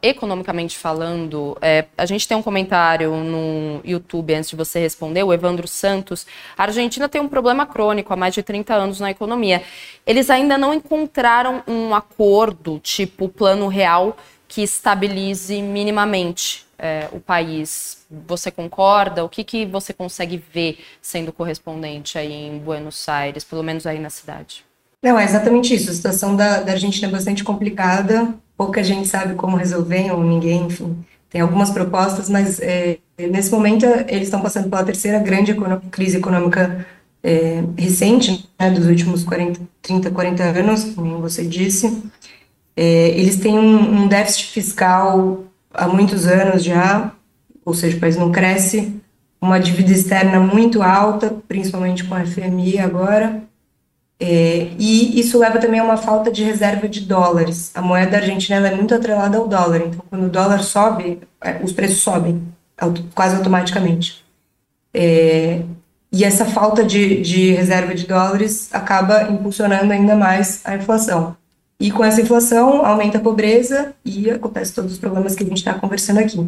economicamente 0.00 0.78
falando, 0.78 1.58
é, 1.60 1.86
a 1.98 2.06
gente 2.06 2.26
tem 2.28 2.36
um 2.36 2.42
comentário 2.42 3.10
no 3.16 3.80
YouTube 3.84 4.32
antes 4.32 4.50
de 4.50 4.56
você 4.56 4.78
responder, 4.78 5.24
o 5.24 5.32
Evandro 5.32 5.66
Santos. 5.66 6.24
A 6.56 6.64
Argentina 6.64 7.08
tem 7.08 7.20
um 7.20 7.28
problema 7.28 7.66
crônico 7.66 8.12
há 8.12 8.16
mais 8.16 8.32
de 8.32 8.44
30 8.44 8.72
anos 8.74 9.00
na 9.00 9.10
economia. 9.10 9.62
Eles 10.06 10.30
ainda 10.30 10.56
não 10.56 10.72
encontraram 10.72 11.64
um 11.66 11.92
acordo, 11.94 12.78
tipo 12.78 13.28
plano 13.28 13.66
real, 13.66 14.16
que 14.50 14.62
estabilize 14.62 15.62
minimamente 15.62 16.66
é, 16.78 17.08
o 17.12 17.20
país. 17.20 18.04
Você 18.26 18.50
concorda? 18.50 19.24
O 19.24 19.28
que, 19.28 19.42
que 19.42 19.64
você 19.64 19.94
consegue 19.94 20.42
ver 20.52 20.78
sendo 21.00 21.32
correspondente 21.32 22.18
aí 22.18 22.32
em 22.32 22.58
Buenos 22.58 23.08
Aires, 23.08 23.44
pelo 23.44 23.62
menos 23.62 23.86
aí 23.86 23.98
na 23.98 24.10
cidade? 24.10 24.66
Não, 25.02 25.18
é 25.18 25.24
exatamente 25.24 25.74
isso. 25.74 25.90
A 25.90 25.94
situação 25.94 26.36
da, 26.36 26.60
da 26.60 26.72
Argentina 26.72 27.08
é 27.08 27.10
bastante 27.10 27.42
complicada 27.42 28.34
pouca 28.60 28.84
gente 28.84 29.08
sabe 29.08 29.36
como 29.36 29.56
resolver, 29.56 30.12
ou 30.12 30.22
ninguém, 30.22 30.66
enfim, 30.66 30.94
tem 31.30 31.40
algumas 31.40 31.70
propostas, 31.70 32.28
mas 32.28 32.60
é, 32.60 32.98
nesse 33.18 33.50
momento 33.50 33.86
eles 34.06 34.24
estão 34.24 34.42
passando 34.42 34.68
pela 34.68 34.84
terceira 34.84 35.18
grande 35.18 35.56
crise 35.90 36.18
econômica 36.18 36.86
é, 37.22 37.64
recente, 37.74 38.50
né, 38.58 38.70
dos 38.70 38.84
últimos 38.84 39.24
40, 39.24 39.60
30, 39.80 40.10
40 40.10 40.42
anos, 40.42 40.84
como 40.94 41.22
você 41.22 41.42
disse. 41.42 42.02
É, 42.76 43.08
eles 43.08 43.36
têm 43.36 43.58
um, 43.58 44.02
um, 44.02 44.08
déficit 44.08 44.52
fiscal 44.52 45.44
há 45.72 45.86
muitos 45.88 46.26
anos 46.26 46.62
já, 46.62 47.12
ou 47.64 47.74
seja, 47.74 47.96
o 47.96 48.00
país 48.00 48.16
não 48.16 48.32
cresce, 48.32 49.00
uma 49.40 49.58
dívida 49.58 49.92
externa 49.92 50.40
muito 50.40 50.82
alta, 50.82 51.34
principalmente 51.48 52.04
com 52.04 52.14
a 52.14 52.24
FMI 52.24 52.78
agora, 52.78 53.42
é, 54.18 54.68
e 54.78 55.18
isso 55.18 55.38
leva 55.38 55.58
também 55.58 55.80
a 55.80 55.84
uma 55.84 55.96
falta 55.96 56.30
de 56.30 56.44
reserva 56.44 56.86
de 56.86 57.00
dólares. 57.00 57.70
A 57.74 57.80
moeda 57.80 58.18
argentina 58.18 58.68
é 58.68 58.74
muito 58.74 58.94
atrelada 58.94 59.38
ao 59.38 59.48
dólar, 59.48 59.78
então 59.86 60.04
quando 60.10 60.26
o 60.26 60.30
dólar 60.30 60.62
sobe, 60.62 61.20
é, 61.42 61.58
os 61.62 61.72
preços 61.72 62.02
sobem 62.02 62.42
quase 63.14 63.36
automaticamente. 63.36 64.24
É, 64.92 65.62
e 66.12 66.24
essa 66.24 66.44
falta 66.44 66.84
de, 66.84 67.22
de 67.22 67.52
reserva 67.52 67.94
de 67.94 68.06
dólares 68.06 68.68
acaba 68.72 69.22
impulsionando 69.30 69.92
ainda 69.92 70.16
mais 70.16 70.60
a 70.64 70.74
inflação. 70.74 71.36
E 71.80 71.90
com 71.90 72.04
essa 72.04 72.20
inflação 72.20 72.84
aumenta 72.84 73.16
a 73.16 73.22
pobreza 73.22 73.94
e 74.04 74.30
acontece 74.30 74.74
todos 74.74 74.92
os 74.92 74.98
problemas 74.98 75.34
que 75.34 75.42
a 75.42 75.46
gente 75.46 75.56
está 75.56 75.72
conversando 75.72 76.20
aqui. 76.20 76.38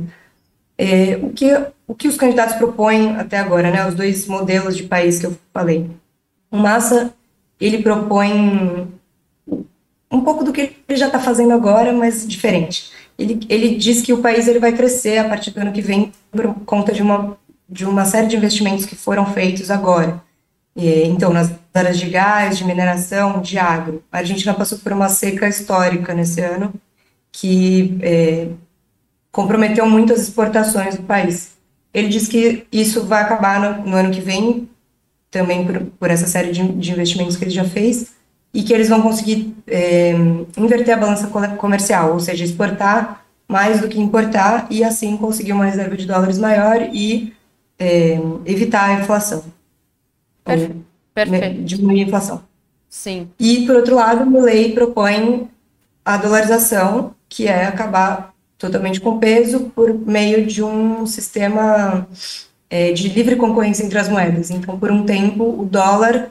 É, 0.76 1.18
o, 1.22 1.30
que, 1.30 1.46
o 1.88 1.94
que 1.94 2.06
os 2.06 2.18
candidatos 2.18 2.56
propõem 2.56 3.16
até 3.16 3.38
agora, 3.38 3.70
né, 3.70 3.88
os 3.88 3.94
dois 3.94 4.26
modelos 4.26 4.76
de 4.76 4.82
país 4.82 5.18
que 5.18 5.24
eu 5.24 5.34
falei? 5.52 5.90
O 6.50 6.58
Massa 6.58 7.14
ele 7.58 7.82
propõe 7.82 8.92
um 10.10 10.20
pouco 10.20 10.44
do 10.44 10.52
que 10.52 10.72
ele 10.86 10.98
já 10.98 11.06
está 11.06 11.18
fazendo 11.18 11.52
agora, 11.54 11.92
mas 11.92 12.26
diferente. 12.26 12.92
Ele, 13.18 13.40
ele 13.48 13.76
diz 13.76 14.02
que 14.02 14.12
o 14.12 14.20
país 14.20 14.46
ele 14.46 14.58
vai 14.58 14.72
crescer 14.72 15.16
a 15.18 15.28
partir 15.28 15.52
do 15.52 15.60
ano 15.60 15.72
que 15.72 15.80
vem 15.80 16.12
por 16.30 16.54
conta 16.66 16.92
de 16.92 17.00
uma, 17.00 17.38
de 17.66 17.86
uma 17.86 18.04
série 18.04 18.26
de 18.26 18.36
investimentos 18.36 18.84
que 18.84 18.96
foram 18.96 19.32
feitos 19.32 19.70
agora. 19.70 20.20
Então, 20.74 21.32
nas 21.32 21.52
áreas 21.74 21.98
de 21.98 22.08
gás, 22.08 22.58
de 22.58 22.64
mineração, 22.64 23.40
de 23.40 23.58
agro. 23.58 24.02
A 24.10 24.18
Argentina 24.18 24.54
passou 24.54 24.78
por 24.78 24.92
uma 24.92 25.08
seca 25.08 25.48
histórica 25.48 26.14
nesse 26.14 26.40
ano, 26.40 26.72
que 27.30 27.98
é, 28.02 28.48
comprometeu 29.30 29.88
muito 29.88 30.12
as 30.12 30.20
exportações 30.20 30.96
do 30.96 31.02
país. 31.02 31.52
Ele 31.92 32.08
diz 32.08 32.28
que 32.28 32.66
isso 32.72 33.04
vai 33.04 33.22
acabar 33.22 33.60
no, 33.60 33.90
no 33.90 33.96
ano 33.96 34.10
que 34.10 34.20
vem, 34.20 34.68
também 35.30 35.64
por, 35.64 35.80
por 35.98 36.10
essa 36.10 36.26
série 36.26 36.52
de, 36.52 36.66
de, 36.72 36.92
investimentos 36.92 37.36
que 37.36 37.44
ele 37.44 37.50
já 37.50 37.64
fez, 37.64 38.12
e 38.54 38.62
que 38.62 38.72
eles 38.72 38.88
vão 38.88 39.00
conseguir 39.00 39.54
é, 39.66 40.12
inverter 40.56 40.94
a 40.94 41.00
balança 41.00 41.26
comercial, 41.56 42.12
ou 42.12 42.20
seja, 42.20 42.44
exportar 42.44 43.24
mais 43.48 43.80
do 43.80 43.88
que 43.88 44.00
importar, 44.00 44.66
e 44.70 44.84
assim 44.84 45.16
conseguir 45.16 45.52
uma 45.52 45.64
reserva 45.64 45.96
de 45.96 46.06
dólares 46.06 46.38
maior 46.38 46.88
e 46.92 47.32
é, 47.78 48.18
evitar 48.46 48.90
a 48.90 49.00
inflação. 49.00 49.44
Perfeito. 50.44 50.84
Perfeito. 51.14 51.62
Diminuir 51.62 52.00
a 52.00 52.06
inflação. 52.06 52.42
Sim. 52.88 53.28
E, 53.38 53.66
por 53.66 53.76
outro 53.76 53.96
lado, 53.96 54.24
o 54.24 54.42
lei 54.42 54.72
propõe 54.72 55.48
a 56.04 56.16
dolarização, 56.16 57.14
que 57.28 57.46
é 57.46 57.64
acabar 57.64 58.34
totalmente 58.58 59.00
com 59.00 59.18
peso 59.18 59.72
por 59.74 59.92
meio 59.92 60.46
de 60.46 60.62
um 60.62 61.06
sistema 61.06 62.06
é, 62.70 62.92
de 62.92 63.08
livre 63.08 63.36
concorrência 63.36 63.84
entre 63.84 63.98
as 63.98 64.08
moedas. 64.08 64.50
Então, 64.50 64.78
por 64.78 64.90
um 64.90 65.04
tempo, 65.04 65.44
o 65.60 65.64
dólar 65.64 66.30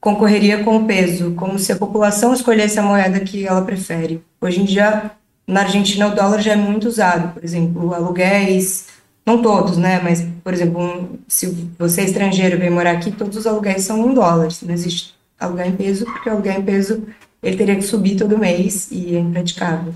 concorreria 0.00 0.64
com 0.64 0.76
o 0.76 0.86
peso, 0.86 1.32
como 1.34 1.58
se 1.58 1.72
a 1.72 1.76
população 1.76 2.32
escolhesse 2.32 2.78
a 2.78 2.82
moeda 2.82 3.20
que 3.20 3.46
ela 3.46 3.62
prefere. 3.62 4.22
Hoje 4.40 4.62
em 4.62 4.64
dia, 4.64 5.10
na 5.46 5.60
Argentina, 5.60 6.08
o 6.08 6.14
dólar 6.14 6.40
já 6.40 6.52
é 6.52 6.56
muito 6.56 6.88
usado, 6.88 7.34
por 7.34 7.44
exemplo, 7.44 7.92
aluguéis, 7.92 8.86
não 9.30 9.42
todos, 9.42 9.76
né, 9.76 10.00
mas, 10.02 10.26
por 10.42 10.52
exemplo, 10.52 10.80
um, 10.80 11.18
se 11.28 11.46
você 11.78 12.02
é 12.02 12.04
estrangeiro 12.04 12.56
e 12.56 12.58
vem 12.58 12.70
morar 12.70 12.92
aqui, 12.92 13.12
todos 13.12 13.36
os 13.36 13.46
aluguéis 13.46 13.84
são 13.84 14.10
em 14.10 14.14
dólares, 14.14 14.62
não 14.62 14.74
existe 14.74 15.14
aluguel 15.38 15.66
em 15.66 15.76
peso, 15.76 16.04
porque 16.04 16.28
o 16.28 16.32
aluguel 16.32 16.60
em 16.60 16.62
peso 16.62 17.02
ele 17.42 17.56
teria 17.56 17.76
que 17.76 17.82
subir 17.82 18.16
todo 18.16 18.38
mês 18.38 18.90
e 18.90 19.16
é 19.16 19.18
impraticável. 19.18 19.94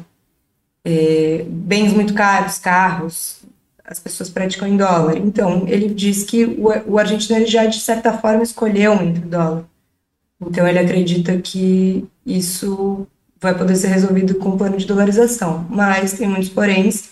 é, 0.84 1.44
bens 1.48 1.92
muito 1.92 2.14
caros, 2.14 2.58
carros, 2.58 3.42
as 3.84 3.98
pessoas 3.98 4.30
praticam 4.30 4.68
em 4.68 4.76
dólar. 4.76 5.16
Então, 5.16 5.64
ele 5.66 5.88
diz 5.88 6.24
que 6.24 6.44
o, 6.44 6.92
o 6.92 6.98
argentino 6.98 7.38
ele 7.38 7.46
já, 7.46 7.66
de 7.66 7.80
certa 7.80 8.12
forma, 8.16 8.42
escolheu 8.42 8.94
entre 8.94 9.24
o 9.24 9.28
dólar. 9.28 9.64
Então, 10.40 10.66
ele 10.66 10.78
acredita 10.78 11.36
que 11.38 12.06
isso 12.24 13.06
vai 13.40 13.56
poder 13.56 13.76
ser 13.76 13.88
resolvido 13.88 14.34
com 14.36 14.50
o 14.50 14.58
plano 14.58 14.76
de 14.76 14.86
dolarização. 14.86 15.66
Mas 15.70 16.14
tem 16.14 16.28
muitos 16.28 16.48
poréns, 16.48 17.10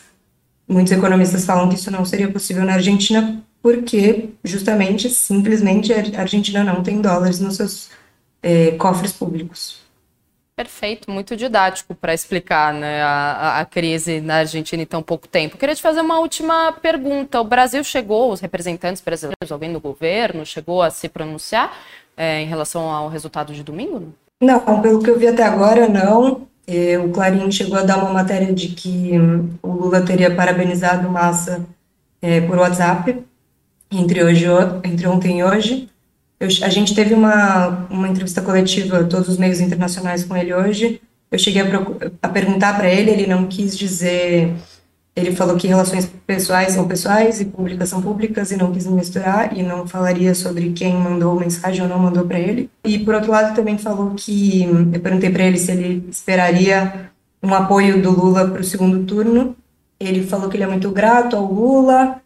muitos 0.68 0.92
economistas 0.92 1.44
falam 1.44 1.68
que 1.68 1.74
isso 1.74 1.90
não 1.90 2.04
seria 2.04 2.30
possível 2.30 2.64
na 2.64 2.74
Argentina, 2.74 3.42
porque, 3.62 4.30
justamente, 4.42 5.08
simplesmente, 5.08 5.92
a 5.92 6.20
Argentina 6.20 6.64
não 6.64 6.82
tem 6.82 7.00
dólares 7.00 7.40
nos 7.40 7.56
seus 7.56 7.90
é, 8.42 8.72
cofres 8.72 9.12
públicos. 9.12 9.80
Perfeito, 10.54 11.10
muito 11.10 11.34
didático 11.34 11.94
para 11.94 12.12
explicar 12.12 12.74
né, 12.74 13.02
a, 13.02 13.60
a, 13.60 13.64
crise 13.64 14.20
na 14.20 14.36
Argentina 14.36 14.82
em 14.82 14.86
tão 14.86 15.02
pouco 15.02 15.26
tempo. 15.26 15.56
Queria 15.56 15.74
te 15.74 15.80
fazer 15.80 16.02
uma 16.02 16.18
última 16.18 16.72
pergunta. 16.72 17.40
O 17.40 17.44
Brasil 17.44 17.82
chegou, 17.82 18.30
os 18.30 18.40
representantes 18.40 19.00
brasileiros, 19.00 19.50
alguém 19.50 19.72
do 19.72 19.80
governo, 19.80 20.44
chegou 20.44 20.82
a 20.82 20.90
se 20.90 21.08
pronunciar 21.08 21.72
é, 22.16 22.42
em 22.42 22.46
relação 22.46 22.90
ao 22.90 23.08
resultado 23.08 23.54
de 23.54 23.62
domingo? 23.62 24.12
Não, 24.42 24.82
pelo 24.82 25.02
que 25.02 25.08
eu 25.08 25.18
vi 25.18 25.26
até 25.26 25.42
agora, 25.42 25.88
não. 25.88 26.46
É, 26.74 26.98
o 26.98 27.10
Clarim 27.10 27.50
chegou 27.50 27.76
a 27.76 27.82
dar 27.82 27.98
uma 27.98 28.14
matéria 28.14 28.50
de 28.50 28.68
que 28.68 29.18
hum, 29.18 29.50
o 29.62 29.72
Lula 29.72 30.00
teria 30.00 30.34
parabenizado 30.34 31.06
Massa 31.10 31.66
é, 32.22 32.40
por 32.40 32.56
WhatsApp 32.56 33.22
entre, 33.90 34.24
hoje, 34.24 34.46
entre 34.82 35.06
ontem 35.06 35.40
e 35.40 35.44
hoje. 35.44 35.90
Eu, 36.40 36.48
a 36.48 36.70
gente 36.70 36.94
teve 36.94 37.12
uma, 37.12 37.86
uma 37.90 38.08
entrevista 38.08 38.40
coletiva, 38.40 39.04
todos 39.04 39.28
os 39.28 39.36
meios 39.36 39.60
internacionais 39.60 40.24
com 40.24 40.34
ele 40.34 40.54
hoje. 40.54 40.98
Eu 41.30 41.38
cheguei 41.38 41.60
a, 41.60 41.66
a 42.22 42.28
perguntar 42.30 42.74
para 42.74 42.88
ele, 42.88 43.10
ele 43.10 43.26
não 43.26 43.46
quis 43.46 43.76
dizer. 43.76 44.54
Ele 45.14 45.32
falou 45.32 45.56
que 45.56 45.66
relações 45.66 46.10
pessoais 46.26 46.72
são 46.72 46.88
pessoais 46.88 47.40
e 47.40 47.44
públicas 47.44 47.88
são 47.90 48.00
públicas 48.00 48.50
e 48.50 48.56
não 48.56 48.72
quis 48.72 48.86
misturar 48.86 49.56
e 49.56 49.62
não 49.62 49.86
falaria 49.86 50.34
sobre 50.34 50.72
quem 50.72 50.94
mandou 50.94 51.38
mensagem 51.38 51.82
ou 51.82 51.88
não 51.88 51.98
mandou 51.98 52.24
para 52.24 52.40
ele. 52.40 52.70
E 52.84 52.98
por 52.98 53.14
outro 53.14 53.30
lado 53.30 53.54
também 53.54 53.76
falou 53.76 54.14
que 54.14 54.62
eu 54.62 55.00
perguntei 55.00 55.28
para 55.28 55.44
ele 55.44 55.58
se 55.58 55.70
ele 55.70 56.08
esperaria 56.10 57.10
um 57.42 57.52
apoio 57.52 58.00
do 58.00 58.10
Lula 58.10 58.48
para 58.48 58.62
o 58.62 58.64
segundo 58.64 59.04
turno. 59.04 59.54
Ele 60.00 60.22
falou 60.24 60.48
que 60.48 60.56
ele 60.56 60.64
é 60.64 60.66
muito 60.66 60.90
grato 60.90 61.36
ao 61.36 61.44
Lula, 61.44 62.20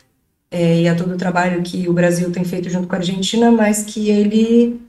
é, 0.50 0.82
e 0.82 0.88
a 0.88 0.94
todo 0.94 1.14
o 1.14 1.18
trabalho 1.18 1.62
que 1.62 1.88
o 1.88 1.92
Brasil 1.92 2.30
tem 2.30 2.44
feito 2.44 2.70
junto 2.70 2.86
com 2.86 2.94
a 2.94 2.98
Argentina, 2.98 3.50
mas 3.50 3.82
que 3.84 4.08
ele 4.10 4.80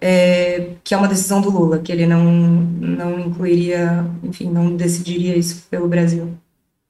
é, 0.00 0.74
que 0.84 0.94
é 0.94 0.96
uma 0.96 1.08
decisão 1.08 1.40
do 1.40 1.50
Lula, 1.50 1.78
que 1.78 1.92
ele 1.92 2.06
não 2.06 2.24
não 2.24 3.20
incluiria, 3.20 4.04
enfim, 4.22 4.50
não 4.50 4.76
decidiria 4.76 5.36
isso 5.36 5.66
pelo 5.70 5.88
Brasil. 5.88 6.36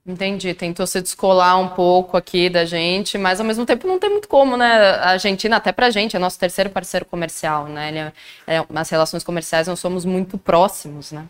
Entendi, 0.07 0.55
tentou 0.55 0.87
se 0.87 1.01
descolar 1.03 1.59
um 1.59 1.69
pouco 1.69 2.17
aqui 2.17 2.49
da 2.49 2.65
gente, 2.65 3.19
mas 3.19 3.41
ao 3.41 3.47
mesmo 3.47 3.67
tempo 3.67 3.89
não 3.89 3.99
tem 3.99 4.09
muito 4.09 4.29
como, 4.29 4.57
né? 4.57 4.67
A 4.67 5.11
Argentina, 5.11 5.57
até 5.57 5.73
pra 5.73 5.91
gente, 5.91 6.15
é 6.15 6.19
nosso 6.19 6.39
terceiro 6.39 6.71
parceiro 6.71 7.05
comercial, 7.05 7.67
né? 7.67 8.13
É, 8.47 8.57
é, 8.59 8.65
as 8.73 8.89
relações 8.89 9.25
comerciais 9.25 9.67
nós 9.67 9.81
somos 9.81 10.05
muito 10.05 10.39
próximos, 10.39 11.11
né? 11.11 11.25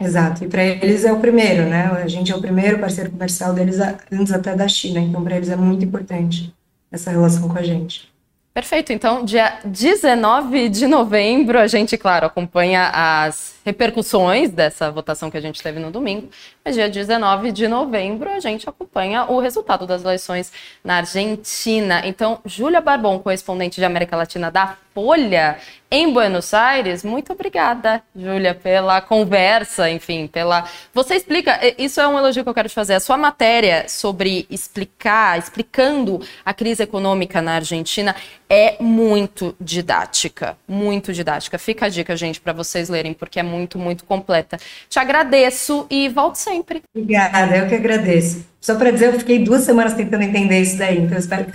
Exato, 0.00 0.44
e 0.44 0.48
para 0.48 0.64
eles 0.64 1.04
é 1.04 1.12
o 1.12 1.20
primeiro, 1.20 1.66
né? 1.68 1.90
A 2.02 2.08
gente 2.08 2.32
é 2.32 2.34
o 2.34 2.40
primeiro 2.40 2.78
parceiro 2.78 3.10
comercial 3.10 3.52
deles 3.52 3.76
antes 4.10 4.32
até 4.32 4.56
da 4.56 4.66
China, 4.66 4.98
então 4.98 5.22
para 5.22 5.36
eles 5.36 5.50
é 5.50 5.56
muito 5.56 5.84
importante 5.84 6.52
essa 6.90 7.10
relação 7.10 7.48
com 7.48 7.58
a 7.58 7.62
gente. 7.62 8.10
Perfeito, 8.54 8.92
então 8.92 9.24
dia 9.24 9.60
19 9.64 10.68
de 10.68 10.86
novembro 10.86 11.58
a 11.58 11.66
gente, 11.66 11.96
claro, 11.96 12.26
acompanha 12.26 12.90
as 12.92 13.54
repercussões 13.64 14.50
dessa 14.50 14.90
votação 14.90 15.30
que 15.30 15.36
a 15.36 15.40
gente 15.40 15.62
teve 15.62 15.78
no 15.78 15.90
domingo, 15.90 16.28
mas 16.64 16.74
dia 16.74 16.88
19 16.88 17.52
de 17.52 17.68
novembro 17.68 18.30
a 18.30 18.40
gente 18.40 18.68
acompanha 18.68 19.24
o 19.24 19.40
resultado 19.40 19.86
das 19.86 20.02
eleições 20.02 20.52
na 20.82 20.96
Argentina. 20.96 22.02
Então, 22.04 22.40
Júlia 22.44 22.80
Barbon, 22.80 23.18
correspondente 23.18 23.80
de 23.80 23.84
América 23.84 24.16
Latina 24.16 24.50
da 24.50 24.76
Folha, 24.94 25.58
em 25.90 26.10
Buenos 26.10 26.54
Aires. 26.54 27.04
Muito 27.04 27.32
obrigada, 27.32 28.02
Júlia, 28.16 28.54
pela 28.54 29.00
conversa, 29.00 29.90
enfim, 29.90 30.26
pela. 30.26 30.66
Você 30.92 31.14
explica, 31.14 31.60
isso 31.76 32.00
é 32.00 32.08
um 32.08 32.18
elogio 32.18 32.42
que 32.42 32.48
eu 32.48 32.54
quero 32.54 32.68
te 32.68 32.74
fazer. 32.74 32.94
A 32.94 33.00
sua 33.00 33.16
matéria 33.16 33.86
sobre 33.88 34.46
explicar, 34.50 35.38
explicando 35.38 36.20
a 36.44 36.54
crise 36.54 36.82
econômica 36.82 37.42
na 37.42 37.54
Argentina 37.56 38.16
é 38.48 38.76
muito 38.80 39.54
didática. 39.60 40.56
Muito 40.66 41.12
didática. 41.12 41.58
Fica 41.58 41.86
a 41.86 41.88
dica, 41.88 42.16
gente, 42.16 42.40
para 42.40 42.52
vocês 42.52 42.88
lerem, 42.88 43.12
porque 43.12 43.40
é 43.40 43.42
muito, 43.52 43.78
muito 43.78 44.04
completa. 44.04 44.58
Te 44.88 44.98
agradeço 44.98 45.86
e 45.90 46.08
volte 46.08 46.38
sempre. 46.38 46.82
Obrigada, 46.96 47.56
eu 47.56 47.68
que 47.68 47.74
agradeço. 47.74 48.46
Só 48.60 48.76
para 48.76 48.90
dizer, 48.90 49.12
eu 49.12 49.18
fiquei 49.18 49.40
duas 49.40 49.62
semanas 49.62 49.94
tentando 49.94 50.22
entender 50.22 50.60
isso 50.60 50.78
daí, 50.78 50.98
então 50.98 51.12
eu 51.12 51.18
espero 51.18 51.46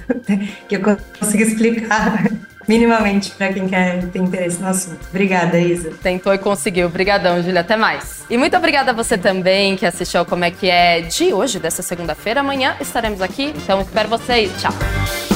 que 0.68 0.76
eu 0.76 0.82
consiga 1.20 1.44
explicar 1.44 2.26
minimamente 2.68 3.32
para 3.32 3.54
quem 3.54 3.68
quer 3.68 4.06
ter 4.08 4.20
interesse 4.20 4.60
no 4.62 4.68
assunto. 4.68 5.00
Obrigada, 5.10 5.58
Isa. 5.58 5.92
Tentou 6.04 6.34
e 6.34 6.38
conseguiu. 6.38 6.88
Obrigadão, 6.88 7.42
Júlia. 7.42 7.62
Até 7.62 7.78
mais. 7.78 8.26
E 8.30 8.38
muito 8.38 8.56
obrigada 8.58 8.92
a 8.92 8.94
você 8.94 9.18
também 9.18 9.76
que 9.78 9.86
assistiu 9.86 10.20
ao 10.20 10.26
Como 10.26 10.44
é 10.44 10.52
que 10.52 10.70
é 10.70 11.02
de 11.02 11.34
hoje, 11.34 11.60
dessa 11.60 11.82
segunda-feira. 11.82 12.42
Amanhã 12.42 12.76
estaremos 12.82 13.22
aqui, 13.22 13.54
então 13.56 13.82
espero 13.82 14.10
vocês. 14.10 14.52
Tchau. 14.62 15.27